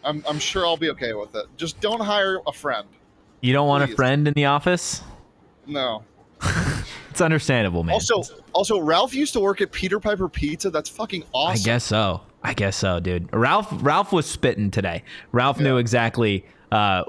[0.04, 1.46] I'm I'm sure I'll be okay with it.
[1.56, 2.86] Just don't hire a friend.
[3.40, 5.02] You don't want a friend in the office?
[5.66, 6.04] No.
[7.10, 7.94] It's understandable, man.
[7.94, 8.22] Also,
[8.52, 10.70] also Ralph used to work at Peter Piper Pizza.
[10.70, 11.60] That's fucking awesome.
[11.60, 12.20] I guess so.
[12.44, 13.28] I guess so, dude.
[13.32, 15.02] Ralph Ralph was spitting today.
[15.32, 17.02] Ralph knew exactly uh,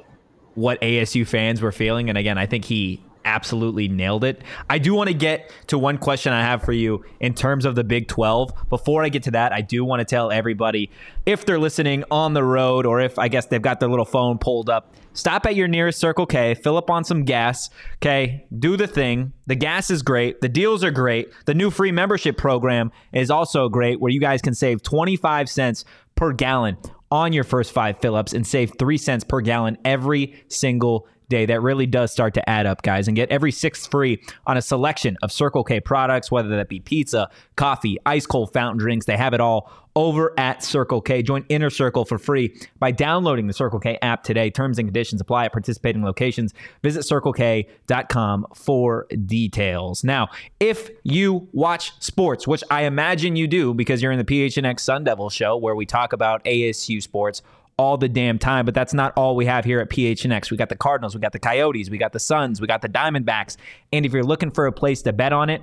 [0.56, 4.42] what ASU fans were feeling, and again, I think he absolutely nailed it.
[4.70, 7.76] I do want to get to one question I have for you in terms of
[7.76, 8.70] the Big 12.
[8.70, 10.90] Before I get to that, I do want to tell everybody
[11.26, 14.38] if they're listening on the road or if I guess they've got their little phone
[14.38, 17.70] pulled up, stop at your nearest Circle K, fill up on some gas.
[17.98, 19.34] Okay, do the thing.
[19.48, 20.42] The gas is great.
[20.42, 21.30] The deals are great.
[21.46, 25.86] The new free membership program is also great where you guys can save 25 cents
[26.16, 26.78] per gallon
[27.12, 31.46] on your first five fill ups and save three cents per gallon every single day.
[31.46, 34.62] That really does start to add up, guys, and get every sixth free on a
[34.62, 39.06] selection of Circle K products, whether that be pizza, coffee, ice cold fountain drinks.
[39.06, 41.22] They have it all over at Circle K.
[41.22, 44.50] Join Inner Circle for free by downloading the Circle K app today.
[44.50, 46.54] Terms and conditions apply at participating locations.
[46.84, 50.04] Visit circlek.com for details.
[50.04, 54.80] Now, if you watch sports, which I imagine you do because you're in the PHNX
[54.80, 57.42] Sun Devil show where we talk about ASU sports
[57.80, 60.52] all the damn time, but that's not all we have here at PHNX.
[60.52, 62.90] We got the Cardinals, we got the Coyotes, we got the Suns, we got the
[62.90, 63.56] Diamondbacks.
[63.94, 65.62] And if you're looking for a place to bet on it,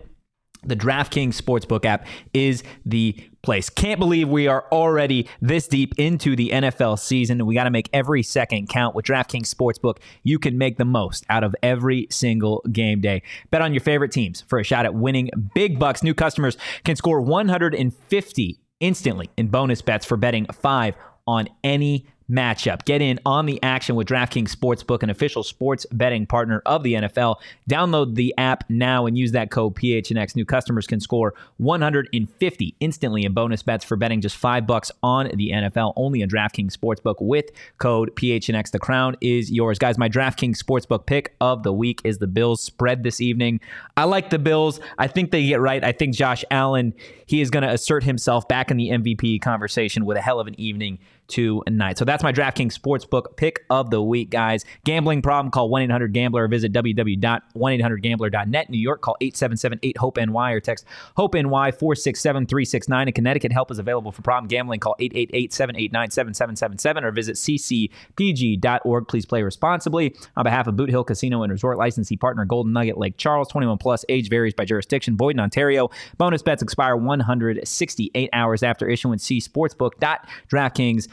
[0.64, 3.68] the DraftKings Sportsbook app is the place.
[3.68, 7.44] Can't believe we are already this deep into the NFL season.
[7.44, 8.94] We got to make every second count.
[8.94, 13.22] With DraftKings Sportsbook, you can make the most out of every single game day.
[13.50, 16.02] Bet on your favorite teams for a shot at winning big bucks.
[16.02, 20.94] New customers can score 150 instantly in bonus bets for betting five
[21.26, 22.84] on any matchup.
[22.84, 26.94] Get in on the action with DraftKings Sportsbook, an official sports betting partner of the
[26.94, 27.36] NFL.
[27.70, 30.34] Download the app now and use that code PHNX.
[30.34, 35.30] New customers can score 150 instantly in bonus bets for betting just 5 bucks on
[35.34, 37.46] the NFL only on DraftKings Sportsbook with
[37.78, 38.70] code PHNX.
[38.70, 39.78] The crown is yours.
[39.78, 43.60] Guys, my DraftKings Sportsbook pick of the week is the Bills spread this evening.
[43.96, 44.80] I like the Bills.
[44.98, 45.82] I think they get right.
[45.82, 46.92] I think Josh Allen,
[47.26, 50.46] he is going to assert himself back in the MVP conversation with a hell of
[50.46, 50.98] an evening
[51.28, 51.98] tonight.
[51.98, 54.64] So that's my DraftKings Sportsbook pick of the week, guys.
[54.84, 58.70] Gambling problem, call 1 800 Gambler or visit www.1800Gambler.net.
[58.70, 60.84] New York, call 877 8 HOPE NY or text
[61.16, 63.08] HOPE NY 467 369.
[63.08, 64.80] In Connecticut, help is available for problem gambling.
[64.80, 69.08] Call 888 789 7777 or visit ccpg.org.
[69.08, 70.14] Please play responsibly.
[70.36, 73.78] On behalf of Boot Hill Casino and Resort licensee partner Golden Nugget Lake Charles, 21
[73.78, 75.90] plus, age varies by jurisdiction, Boyd in Ontario.
[76.18, 79.24] Bonus bets expire 168 hours after issuance.
[79.24, 81.08] See sportsbook.draftkings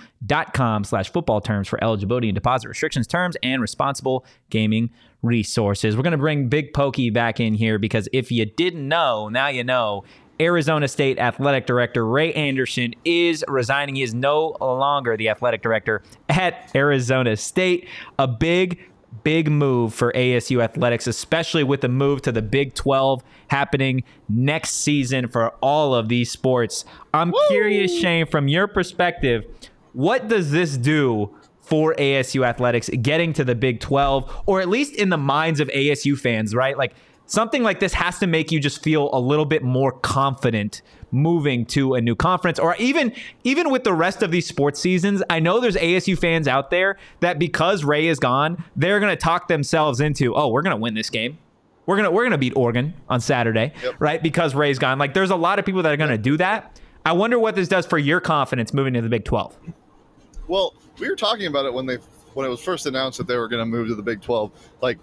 [0.54, 4.90] com slash football terms for eligibility and deposit restrictions, terms, and responsible gaming
[5.22, 5.96] resources.
[5.96, 9.48] We're going to bring Big Pokey back in here because if you didn't know, now
[9.48, 10.04] you know.
[10.42, 13.96] Arizona State Athletic Director Ray Anderson is resigning.
[13.96, 17.88] He is no longer the athletic director at Arizona State.
[18.18, 18.80] A big
[19.24, 24.72] big move for ASU athletics, especially with the move to the Big 12 happening next
[24.72, 26.86] season for all of these sports.
[27.14, 27.40] I'm Woo!
[27.48, 29.46] curious, Shane, from your perspective,
[29.94, 34.94] what does this do for ASU athletics getting to the Big 12, or at least
[34.96, 36.78] in the minds of ASU fans, right?
[36.78, 36.94] Like
[37.26, 40.82] something like this has to make you just feel a little bit more confident
[41.12, 43.14] moving to a new conference or even
[43.44, 46.98] even with the rest of these sports seasons i know there's asu fans out there
[47.20, 50.82] that because ray is gone they're going to talk themselves into oh we're going to
[50.82, 51.38] win this game.
[51.86, 53.96] We're going to we're going to beat oregon on saturday yep.
[54.00, 54.24] right?
[54.24, 54.98] Because ray's gone.
[54.98, 56.80] Like there's a lot of people that are going to do that.
[57.06, 59.58] I wonder what this does for your confidence moving to the big 12
[60.48, 61.98] well, we were talking about it when they
[62.34, 64.52] when it was first announced that they were going to move to the Big 12.
[64.82, 64.98] Like,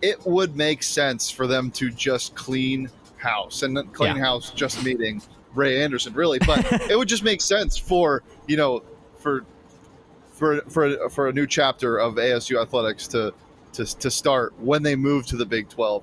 [0.00, 4.22] it would make sense for them to just clean house and clean yeah.
[4.22, 5.20] house just meeting
[5.54, 6.38] Ray Anderson, really.
[6.38, 8.82] But it would just make sense for you know
[9.16, 9.44] for
[10.32, 13.34] for for for a new chapter of ASU athletics to
[13.74, 16.02] to to start when they move to the Big 12.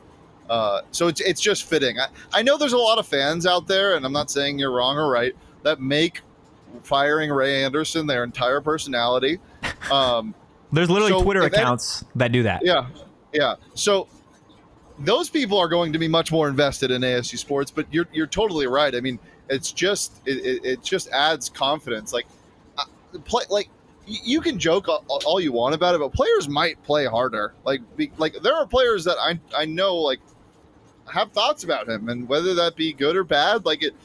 [0.50, 2.00] Uh, so it's it's just fitting.
[2.00, 4.72] I, I know there's a lot of fans out there, and I'm not saying you're
[4.72, 6.22] wrong or right, that make
[6.84, 9.40] firing Ray Anderson their entire personality.
[9.92, 10.36] Um,
[10.74, 12.62] There's literally so Twitter accounts that, that do that.
[12.66, 12.88] Yeah,
[13.32, 13.56] yeah.
[13.74, 14.10] So
[15.00, 17.72] those people are going to be much more invested in ASU sports.
[17.72, 18.94] But you're you're totally right.
[18.94, 19.18] I mean,
[19.50, 22.12] it's just it, it, it just adds confidence.
[22.12, 22.26] Like
[22.78, 22.86] uh,
[23.24, 23.70] play like
[24.08, 27.54] you can joke all you want about it, but players might play harder.
[27.66, 30.20] Like, be, like there are players that I I know like
[31.12, 33.96] have thoughts about him, and whether that be good or bad, like it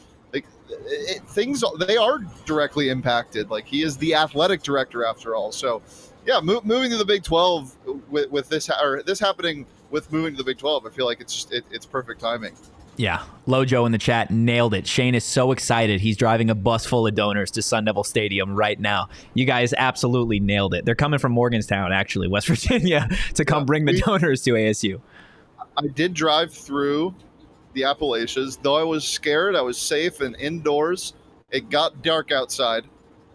[0.85, 3.51] it, things they are directly impacted.
[3.51, 5.53] Like he is the athletic director after all.
[5.53, 5.83] So,
[6.27, 7.77] yeah, mo- moving to the Big Twelve
[8.11, 11.07] with, with this ha- or this happening with moving to the Big Twelve, I feel
[11.07, 12.55] like it's just it, it's perfect timing.
[12.97, 14.87] Yeah, Lojo in the chat nailed it.
[14.87, 16.01] Shane is so excited.
[16.01, 19.09] He's driving a bus full of donors to Sun Devil Stadium right now.
[19.33, 20.85] You guys absolutely nailed it.
[20.85, 25.01] They're coming from Morgantown, actually, West Virginia, to come bring the donors to ASU.
[25.77, 27.15] I did drive through
[27.75, 28.57] the Appalachians.
[28.57, 31.15] Though I was scared, I was safe and indoors.
[31.51, 32.85] It got dark outside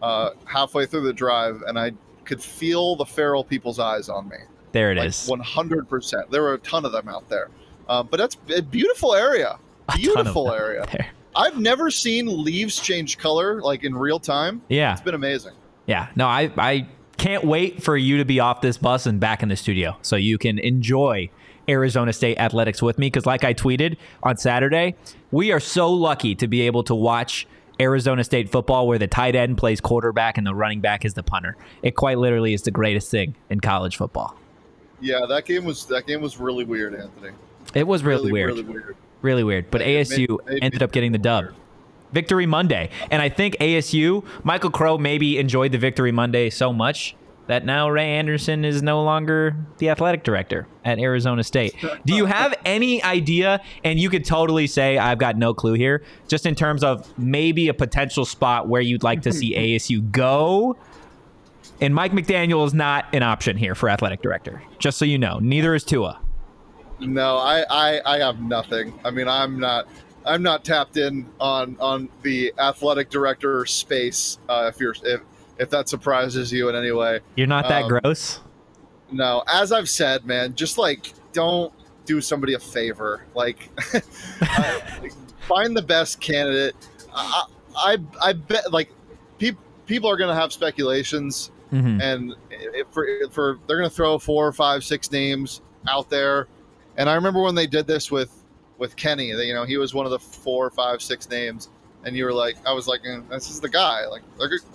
[0.02, 1.92] uh, halfway through the drive, and I
[2.26, 4.38] could feel the feral people's eyes on me.
[4.72, 5.28] There it like is.
[5.28, 6.30] One hundred percent.
[6.30, 7.50] There were a ton of them out there,
[7.88, 9.58] um, but that's a beautiful area.
[9.90, 10.86] A Beautiful area.
[10.92, 11.08] there.
[11.36, 14.62] I've never seen leaves change color like in real time.
[14.68, 14.92] Yeah.
[14.92, 15.54] It's been amazing.
[15.86, 16.10] Yeah.
[16.18, 19.48] No, I, I can't wait for you to be off this bus and back in
[19.50, 21.30] the studio so you can enjoy
[21.70, 23.08] Arizona State athletics with me.
[23.08, 24.96] Because, like I tweeted on Saturday,
[25.32, 27.48] we are so lucky to be able to watch
[27.80, 31.24] Arizona State football where the tight end plays quarterback and the running back is the
[31.24, 31.56] punter.
[31.84, 34.36] It quite literally is the greatest thing in college football.
[35.00, 37.32] Yeah, that game was that game was really weird, Anthony.
[37.76, 38.48] It was really, weird.
[38.50, 38.96] Really weird.
[39.22, 39.70] Really weird.
[39.70, 41.46] But made- ASU made me ended up getting the dub.
[41.46, 41.56] weird.
[42.14, 42.90] Victory Monday.
[43.12, 47.16] And I think ASU, Michael Crow maybe enjoyed the Victory Monday so much
[47.48, 51.76] that now Ray Anderson is no longer the athletic director at Arizona State.
[52.06, 53.62] Do you have any idea?
[53.84, 57.68] And you could totally say, I've got no clue here, just in terms of maybe
[57.68, 60.78] a potential spot where you'd like to see ASU go.
[61.80, 65.40] And Mike McDaniel is not an option here for athletic director, just so you know.
[65.40, 66.20] Neither is Tua.
[67.00, 69.00] No, I, I I have nothing.
[69.06, 69.88] I mean, I'm not
[70.26, 74.40] I'm not tapped in on on the athletic director space.
[74.50, 75.22] Uh, if you're if
[75.60, 78.40] if that surprises you in any way, You're not that Um, gross.
[79.12, 79.44] no.
[79.48, 81.74] As I've said, man, just like don't
[82.06, 83.26] do somebody a favor.
[83.36, 83.70] Like
[84.42, 84.80] uh,
[85.48, 86.76] find the best candidate.
[87.14, 87.44] I
[87.76, 88.90] I, I bet like
[89.40, 92.02] people people are gonna have speculations Mhm.
[92.02, 92.36] and
[92.92, 96.48] for, for they're going to throw four or five six names out there
[96.96, 98.32] and i remember when they did this with
[98.78, 101.68] with kenny you know he was one of the four or five six names
[102.04, 104.22] and you were like i was like eh, this is the guy like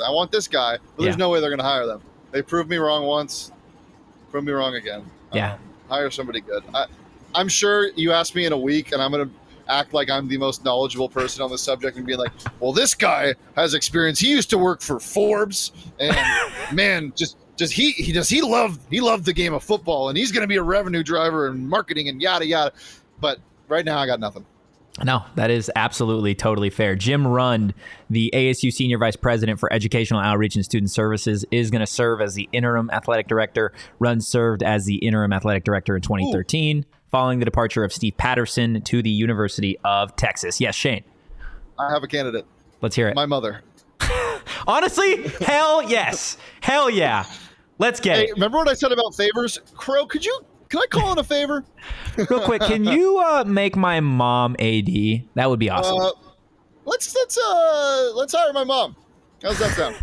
[0.04, 1.18] i want this guy but there's Yeah.
[1.18, 2.00] no way they're going to hire them
[2.30, 3.52] they proved me wrong once
[4.30, 5.54] proved me wrong again Yeah.
[5.54, 5.58] Um,
[5.88, 6.86] hire somebody good I,
[7.34, 9.34] i'm sure you ask me in a week and i'm going to
[9.68, 12.94] act like i'm the most knowledgeable person on the subject and be like well this
[12.94, 16.16] guy has experience he used to work for forbes and
[16.72, 20.16] man, just just he he does he love he loved the game of football and
[20.18, 22.72] he's going to be a revenue driver and marketing and yada yada.
[23.20, 24.44] But right now I got nothing.
[25.02, 26.94] No, that is absolutely totally fair.
[26.96, 27.72] Jim Rund,
[28.10, 32.20] the ASU Senior Vice President for Educational Outreach and Student Services, is going to serve
[32.20, 33.72] as the interim athletic director.
[33.98, 38.82] Rund served as the interim athletic director in 2013, following the departure of Steve Patterson
[38.82, 40.60] to the University of Texas.
[40.60, 41.04] Yes, Shane,
[41.78, 42.44] I have a candidate.
[42.82, 43.14] let's hear it.
[43.14, 43.62] My mother.
[44.66, 46.36] Honestly, hell yes.
[46.60, 47.24] Hell yeah.
[47.78, 48.32] Let's get Hey, it.
[48.34, 49.58] remember what I said about favors?
[49.74, 50.38] Crow, could you
[50.72, 51.64] can I call in a favor?
[52.16, 54.86] Real quick, can you uh, make my mom AD?
[55.34, 55.98] That would be awesome.
[56.00, 56.10] Uh,
[56.86, 58.96] let's let's uh let's hire my mom.
[59.42, 59.96] How's that sound?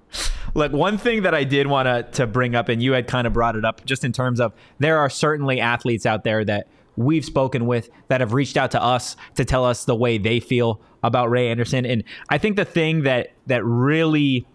[0.54, 3.26] Look, one thing that I did want to to bring up, and you had kind
[3.26, 6.68] of brought it up, just in terms of there are certainly athletes out there that
[6.94, 10.38] we've spoken with that have reached out to us to tell us the way they
[10.38, 14.46] feel about Ray Anderson, and I think the thing that that really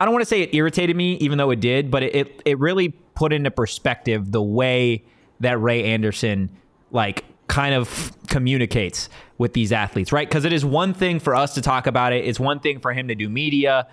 [0.00, 2.42] I don't want to say it irritated me, even though it did, but it, it
[2.44, 5.04] it really put into perspective the way
[5.42, 6.50] that Ray Anderson
[6.90, 10.28] like kind of communicates with these athletes, right?
[10.28, 12.92] Because it is one thing for us to talk about it, it's one thing for
[12.92, 13.86] him to do media,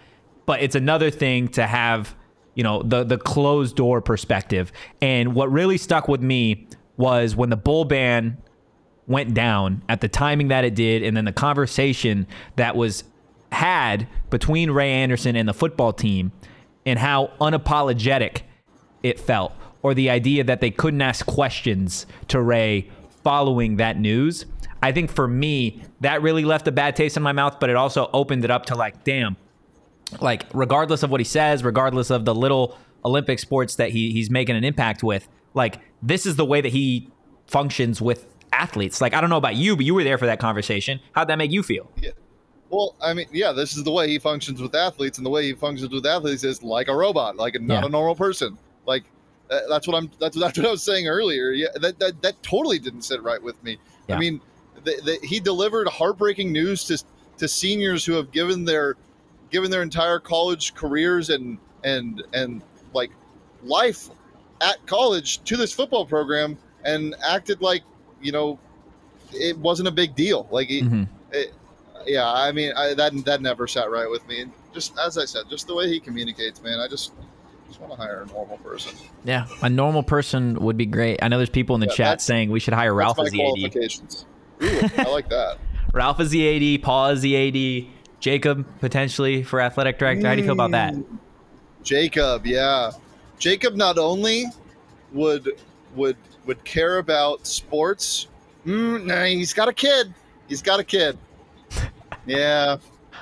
[0.46, 2.16] but it's another thing to have
[2.56, 4.72] you know the the closed door perspective.
[5.02, 8.38] And what really stuck with me was when the bowl ban
[9.08, 12.28] went down at the timing that it did, and then the conversation
[12.58, 13.04] that was
[13.52, 16.32] had between Ray Anderson and the football team,
[16.86, 18.42] and how unapologetic
[19.04, 22.90] it felt, or the idea that they couldn't ask questions to Ray
[23.24, 24.46] following that news.
[24.82, 27.76] I think for me, that really left a bad taste in my mouth, but it
[27.76, 29.36] also opened it up to like, damn,
[30.22, 34.30] like regardless of what he says, regardless of the little Olympic sports that he he's
[34.30, 37.10] making an impact with, like this is the way that he
[37.48, 39.02] functions with athletes.
[39.02, 41.00] Like I don't know about you, but you were there for that conversation.
[41.14, 41.92] How'd that make you feel?
[42.02, 42.12] Yeah.
[42.70, 45.44] Well, I mean, yeah, this is the way he functions with athletes, and the way
[45.46, 47.88] he functions with athletes is like a robot, like not Yeah.
[47.88, 48.58] a normal person.
[48.86, 49.04] Like
[49.50, 50.12] uh, that's what I'm.
[50.20, 51.52] That's that's what I was saying earlier.
[51.52, 53.78] Yeah, that that, that totally didn't sit right with me.
[54.08, 54.16] Yeah.
[54.16, 54.42] I mean,
[54.84, 57.04] the, the, he delivered heartbreaking news to
[57.38, 58.96] to seniors who have given their
[59.50, 62.62] given their entire college careers and and and
[62.94, 63.12] like
[63.64, 64.10] life
[64.62, 67.82] at college to this football program, and acted like
[68.22, 68.60] you know
[69.34, 70.48] it wasn't a big deal.
[70.52, 71.08] Like he, Mhm.
[71.32, 71.54] it,
[72.06, 74.42] yeah, I mean I, that that never sat right with me.
[74.42, 77.14] And just as I said, just the way he communicates, man, I just
[77.70, 78.96] just want to hire a normal person.
[79.24, 81.20] Yeah, a normal person would be great.
[81.22, 83.42] I know there's people in the Yeah, chat saying we should hire Ralph as the
[83.42, 83.76] AD.
[84.62, 85.58] Ooh, I like that.
[85.94, 87.36] Ralph is the AD, Paul is the
[87.88, 87.88] AD,
[88.20, 90.28] Jacob potentially for athletic director.
[90.28, 90.94] How do you feel about that?
[91.84, 92.92] Jacob, yeah,
[93.40, 94.46] Jacob not only
[95.14, 95.50] would
[95.96, 98.28] would would care about sports.
[98.66, 100.14] Mm, nah, he's got a kid.
[100.48, 101.18] He's got a kid.
[102.26, 102.78] Yeah,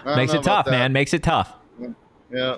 [0.06, 0.92] Makes it tough, man.
[0.92, 1.54] Makes it tough.
[2.32, 2.58] Yeah,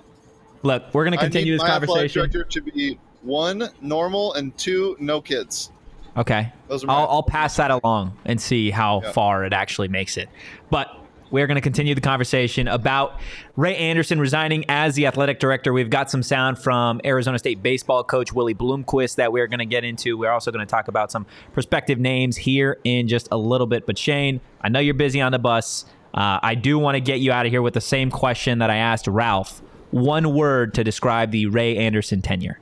[0.64, 2.30] Look, we're going to continue this my athletic conversation.
[2.32, 5.72] director to be one normal and two no kids.
[6.18, 6.52] Okay.
[6.68, 9.12] Those are I'll, I'll pass that along and see how Yeah.
[9.12, 10.28] far it actually makes it.
[10.70, 10.90] But
[11.32, 13.20] we're going to continue the conversation about
[13.56, 15.72] Ray Anderson resigning as the athletic director.
[15.72, 19.66] We've got some sound from Arizona State baseball coach Willie Bloomquist that we're going to
[19.66, 20.18] get into.
[20.18, 23.86] We're also going to talk about some prospective names here in just a little bit.
[23.86, 25.86] But Shane, I know you're busy on the bus.
[26.16, 28.72] Uh, I do want to get you out of here with the same question that
[28.72, 29.62] I asked Ralph.
[29.92, 32.60] One word to describe the Ray Anderson tenure.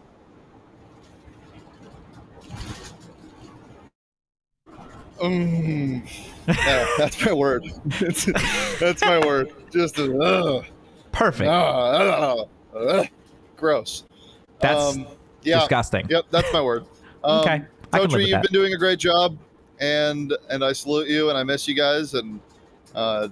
[5.19, 6.07] Mm.
[6.47, 7.65] Yeah, that's my word.
[8.79, 9.49] That's, my word.
[9.71, 10.65] Just a, ugh,
[11.11, 11.49] Perfect.
[11.49, 13.07] ah, ugh.
[13.57, 14.05] gross.
[14.59, 15.07] That's Um,
[15.43, 15.59] yeah.
[15.59, 16.05] disgusting.
[16.09, 16.85] Yep, that's my word.
[17.23, 17.61] Um, Okay,
[17.91, 18.43] I Coach, you've that.
[18.43, 19.37] been doing a great job,
[19.81, 22.39] and and I salute you, and I miss you guys, and
[22.95, 23.27] uh,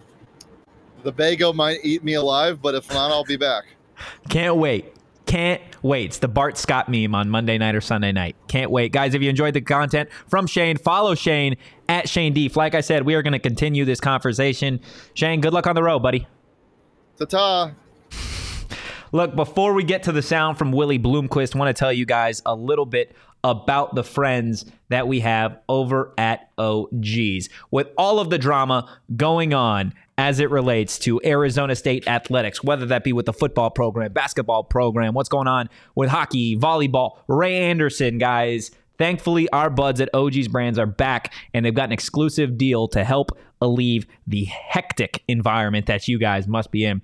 [1.03, 3.65] the Bago might eat me alive, but if not, I'll be back.
[4.29, 4.93] Can't wait.
[5.25, 6.05] Can't wait.
[6.05, 8.35] It's the Bart Scott meme on Monday night or Sunday night.
[8.47, 8.91] Can't wait.
[8.91, 11.57] Guys, if you enjoyed the content from Shane, follow Shane
[11.89, 12.55] at Shane Deef.
[12.55, 14.79] Like I said, we are going to continue this conversation.
[15.15, 16.27] Shane, good luck on the road, buddy.
[17.17, 17.71] Ta-ta.
[19.11, 22.05] Look, before we get to the sound from Willie Bloomquist, I want to tell you
[22.05, 27.49] guys a little bit about the friends that we have over at OGs.
[27.71, 32.85] With all of the drama going on as it relates to Arizona State athletics, whether
[32.85, 37.57] that be with the football program, basketball program, what's going on with hockey, volleyball, Ray
[37.57, 38.71] Anderson, guys.
[38.97, 43.03] Thankfully, our buds at OG's Brands are back and they've got an exclusive deal to
[43.03, 47.01] help alleviate the hectic environment that you guys must be in.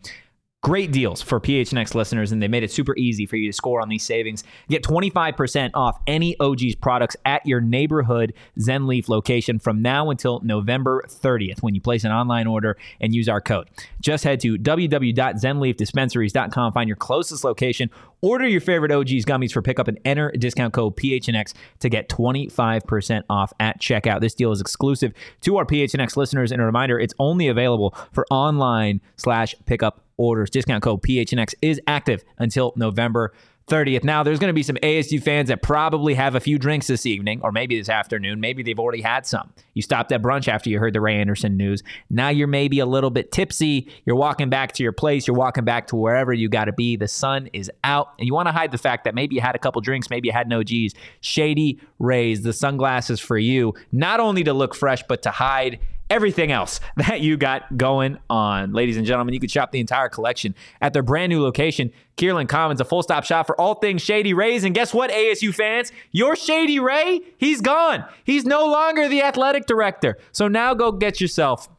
[0.64, 3.82] Great deals for PHNX listeners, and they made it super easy for you to score
[3.82, 4.44] on these savings.
[4.70, 11.04] Get 25% off any OG's products at your neighborhood Zenleaf location from now until November
[11.08, 13.70] 30th when you place an online order and use our code.
[14.02, 17.90] Just head to www.zenleafdispensaries.com, find your closest location,
[18.22, 23.24] order your favorite OG's gummies for pickup, and enter discount code PHNX to get 25%
[23.30, 24.22] off at checkout.
[24.22, 28.26] This deal is exclusive to our PHNX listeners, and a reminder, it's only available for
[28.32, 30.50] online slash pickup orders.
[30.50, 33.34] Discount code PHNX is active until November
[33.68, 34.04] 30th.
[34.04, 37.06] Now, there's going to be some ASU fans that probably have a few drinks this
[37.06, 38.40] evening, or maybe this afternoon.
[38.40, 39.54] Maybe they've already had some.
[39.74, 41.82] You stopped at brunch after you heard the Ray Anderson news.
[42.10, 43.88] Now you're maybe a little bit tipsy.
[44.06, 45.28] You're walking back to your place.
[45.28, 46.96] You're walking back to wherever you got to be.
[46.96, 49.56] The sun is out, and you want to hide the fact that maybe you had
[49.56, 50.94] a couple drinks, maybe you had no G's.
[51.22, 55.80] Shady Rays, the sunglasses for you, not only to look fresh, but to hide
[56.12, 58.74] everything else that you got going on.
[58.74, 62.50] Ladies and gentlemen, you can shop the entire collection at their brand new location, Kierland
[62.50, 64.64] Commons, a full stop shop for all things Shady Rays.
[64.64, 65.92] And guess what, ASU fans?
[66.12, 68.06] Your Shady Ray, he's gone.
[68.24, 70.18] He's no longer the athletic director.
[70.32, 71.70] So now go get yourself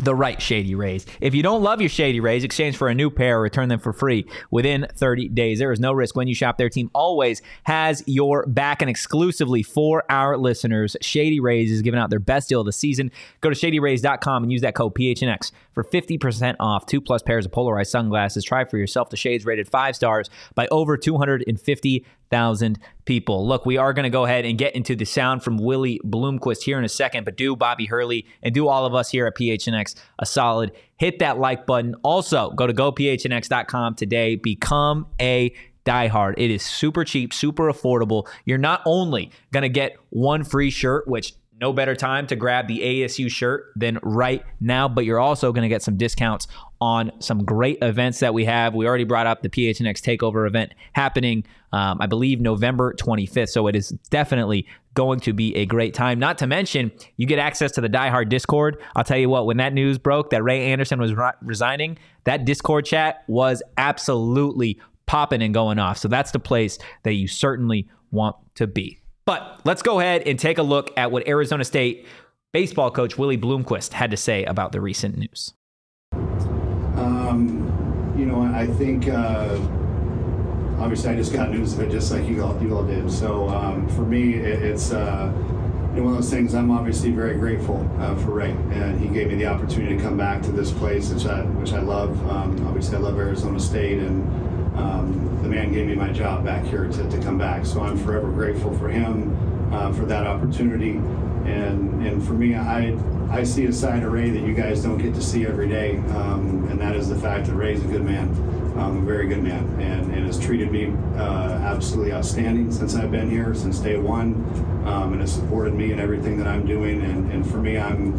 [0.00, 1.06] the right Shady Rays.
[1.20, 3.80] If you don't love your Shady Rays, exchange for a new pair or return them
[3.80, 5.58] for free within 30 days.
[5.58, 6.58] There is no risk when you shop.
[6.58, 12.00] Their team always has your back and exclusively for our listeners, Shady Rays is giving
[12.00, 13.10] out their best deal of the season.
[13.40, 17.52] Go to shadyrays.com and use that code PHNX for 50% off two plus pairs of
[17.52, 18.42] polarized sunglasses.
[18.42, 23.46] Try for yourself the shades rated five stars by over 250,000 people.
[23.46, 26.64] Look, we are going to go ahead and get into the sound from Willie Bloomquist
[26.64, 29.36] here in a second, but do Bobby Hurley and do all of us here at
[29.36, 30.72] PHNX a solid.
[30.96, 31.94] Hit that like button.
[32.02, 34.34] Also, go to gophnx.com today.
[34.34, 35.54] Become a
[35.84, 36.34] diehard.
[36.38, 38.26] It is super cheap, super affordable.
[38.44, 42.68] You're not only going to get one free shirt, which no better time to grab
[42.68, 46.46] the ASU shirt than right now, but you're also going to get some discounts
[46.80, 48.74] on some great events that we have.
[48.74, 53.48] We already brought up the PHNX Takeover event happening, um, I believe, November 25th.
[53.48, 56.18] So it is definitely going to be a great time.
[56.18, 58.80] Not to mention, you get access to the Die Hard Discord.
[58.94, 62.44] I'll tell you what, when that news broke that Ray Anderson was ri- resigning, that
[62.44, 65.98] Discord chat was absolutely popping and going off.
[65.98, 69.00] So that's the place that you certainly want to be.
[69.28, 72.06] But let's go ahead and take a look at what Arizona State
[72.54, 75.52] baseball coach Willie Bloomquist had to say about the recent news.
[76.14, 79.54] Um, you know, I think uh,
[80.78, 83.12] obviously I just got news of it just like you all, you all did.
[83.12, 86.54] So um, for me, it, it's uh, one of those things.
[86.54, 90.16] I'm obviously very grateful uh, for Ray, and he gave me the opportunity to come
[90.16, 92.18] back to this place, which I which I love.
[92.30, 96.64] Um, obviously, I love Arizona State, and um, the man gave me my job back
[96.64, 97.66] here to, to come back.
[97.66, 99.36] So I'm forever grateful for him
[99.72, 101.00] uh, for that opportunity.
[101.44, 102.96] And and for me, I
[103.30, 105.98] I see a side of Ray that you guys don't get to see every day,
[106.14, 108.28] um, and that is the fact that Ray's a good man,
[108.78, 113.10] um, a very good man, and, and has treated me uh, absolutely outstanding since I've
[113.10, 114.34] been here, since day one,
[114.86, 117.02] um, and has supported me in everything that I'm doing.
[117.02, 118.14] And, and for me, I'm,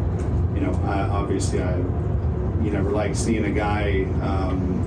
[0.56, 4.79] you know, I, obviously I, you never like seeing a guy um,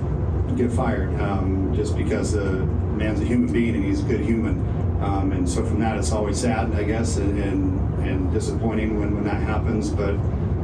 [0.55, 2.65] get fired um, just because uh,
[2.97, 4.59] man's a human being and he's a good human.
[5.01, 9.13] Um, and so from that, it's always sad, I guess, and, and, and disappointing when,
[9.15, 9.89] when that happens.
[9.89, 10.13] But,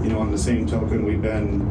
[0.01, 1.67] you know, on the same token, we've been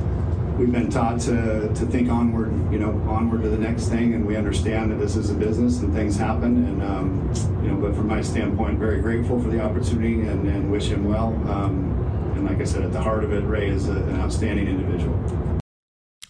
[0.58, 4.26] we've been taught to, to think onward, you know, onward to the next thing, and
[4.26, 6.66] we understand that this is a business and things happen.
[6.66, 10.70] And um, you know, but from my standpoint, very grateful for the opportunity and, and
[10.70, 11.28] wish him well.
[11.48, 11.94] Um,
[12.34, 15.16] and like I said, at the heart of it, Ray is a, an outstanding individual.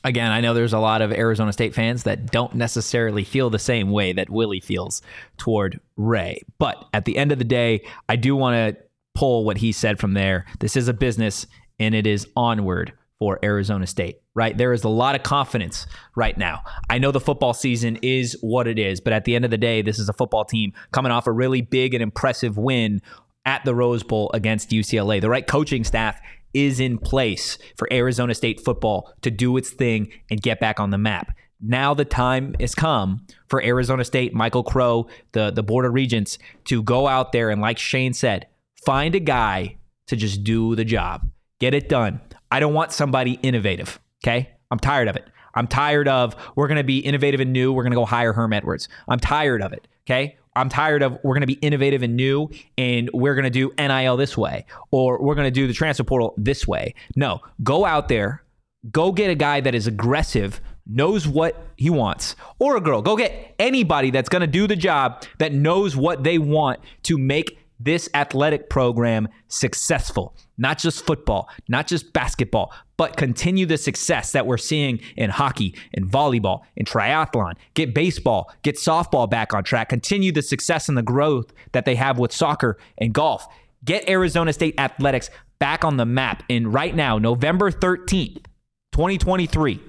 [0.05, 3.59] Again, I know there's a lot of Arizona State fans that don't necessarily feel the
[3.59, 5.03] same way that Willie feels
[5.37, 6.43] toward Ray.
[6.59, 8.83] But at the end of the day, I do want to
[9.15, 10.47] pull what he said from there.
[10.61, 11.47] This is a business
[11.79, 14.57] and it is onward for Arizona State, right?
[14.57, 16.63] There is a lot of confidence right now.
[16.89, 19.59] I know the football season is what it is, but at the end of the
[19.59, 23.03] day, this is a football team coming off a really big and impressive win
[23.45, 25.21] at the Rose Bowl against UCLA.
[25.21, 26.21] The right coaching staff
[26.55, 30.91] is in place for Arizona State football to do its thing and get back on
[30.91, 31.37] the map.
[31.61, 36.39] Now the time has come for Arizona State, Michael Crow, the, the Board of Regents,
[36.67, 38.47] to go out there and, like Shane said,
[38.87, 39.77] find a guy
[40.07, 41.29] to just do the job.
[41.59, 42.21] Get it done.
[42.51, 43.99] I don't want somebody innovative.
[44.25, 44.51] Okay.
[44.71, 45.25] I'm tired of it.
[45.55, 47.73] I'm tired of we're going to be innovative and new.
[47.73, 48.89] We're going to go hire Herm Edwards.
[49.09, 49.89] I'm tired of it.
[50.07, 50.38] Okay.
[50.59, 53.73] I'm tired of we're going to be innovative and new and we're going to do
[53.79, 56.95] NIL this way or we're going to do the transfer portal this way.
[57.15, 58.43] No, go out there,
[58.91, 63.03] go get a guy that is aggressive, knows what he wants, or a girl.
[63.03, 67.19] Go get anybody that's going to do the job that knows what they want to
[67.19, 70.35] make this athletic program successful.
[70.57, 75.75] Not just football, not just basketball, but continue the success that we're seeing in hockey,
[75.95, 77.55] in volleyball, in triathlon.
[77.73, 79.89] Get baseball, get softball back on track.
[79.89, 83.47] Continue the success and the growth that they have with soccer and golf.
[83.85, 85.31] Get Arizona State athletics
[85.61, 86.43] back on the map.
[86.51, 88.45] And right now, November 13th,
[88.93, 89.81] 2023,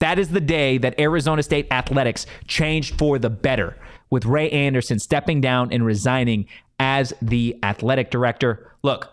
[0.00, 3.76] that is the day that Arizona State athletics changed for the better
[4.10, 6.46] with Ray Anderson stepping down and resigning
[6.80, 8.72] as the athletic director.
[8.82, 9.12] Look,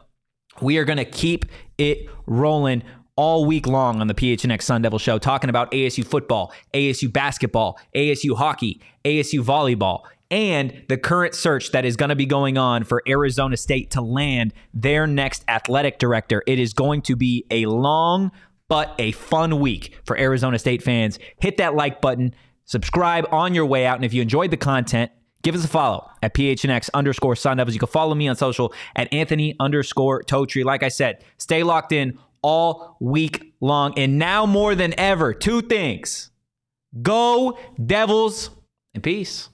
[0.61, 1.45] we are going to keep
[1.77, 2.83] it rolling
[3.15, 7.79] all week long on the PHNX Sun Devil Show, talking about ASU football, ASU basketball,
[7.95, 10.01] ASU hockey, ASU volleyball,
[10.31, 14.01] and the current search that is going to be going on for Arizona State to
[14.01, 16.43] land their next athletic director.
[16.47, 18.31] It is going to be a long
[18.67, 21.19] but a fun week for Arizona State fans.
[21.39, 22.33] Hit that like button,
[22.65, 25.11] subscribe on your way out, and if you enjoyed the content,
[25.43, 27.75] give us a follow at PHNX underscore Sun Devils.
[27.75, 30.65] You can follow me on social at Anthony underscore Totri.
[30.65, 33.97] Like I said, stay locked in all week long.
[33.97, 36.29] And now more than ever, two things
[37.01, 38.51] go Devils
[38.93, 39.49] and peace.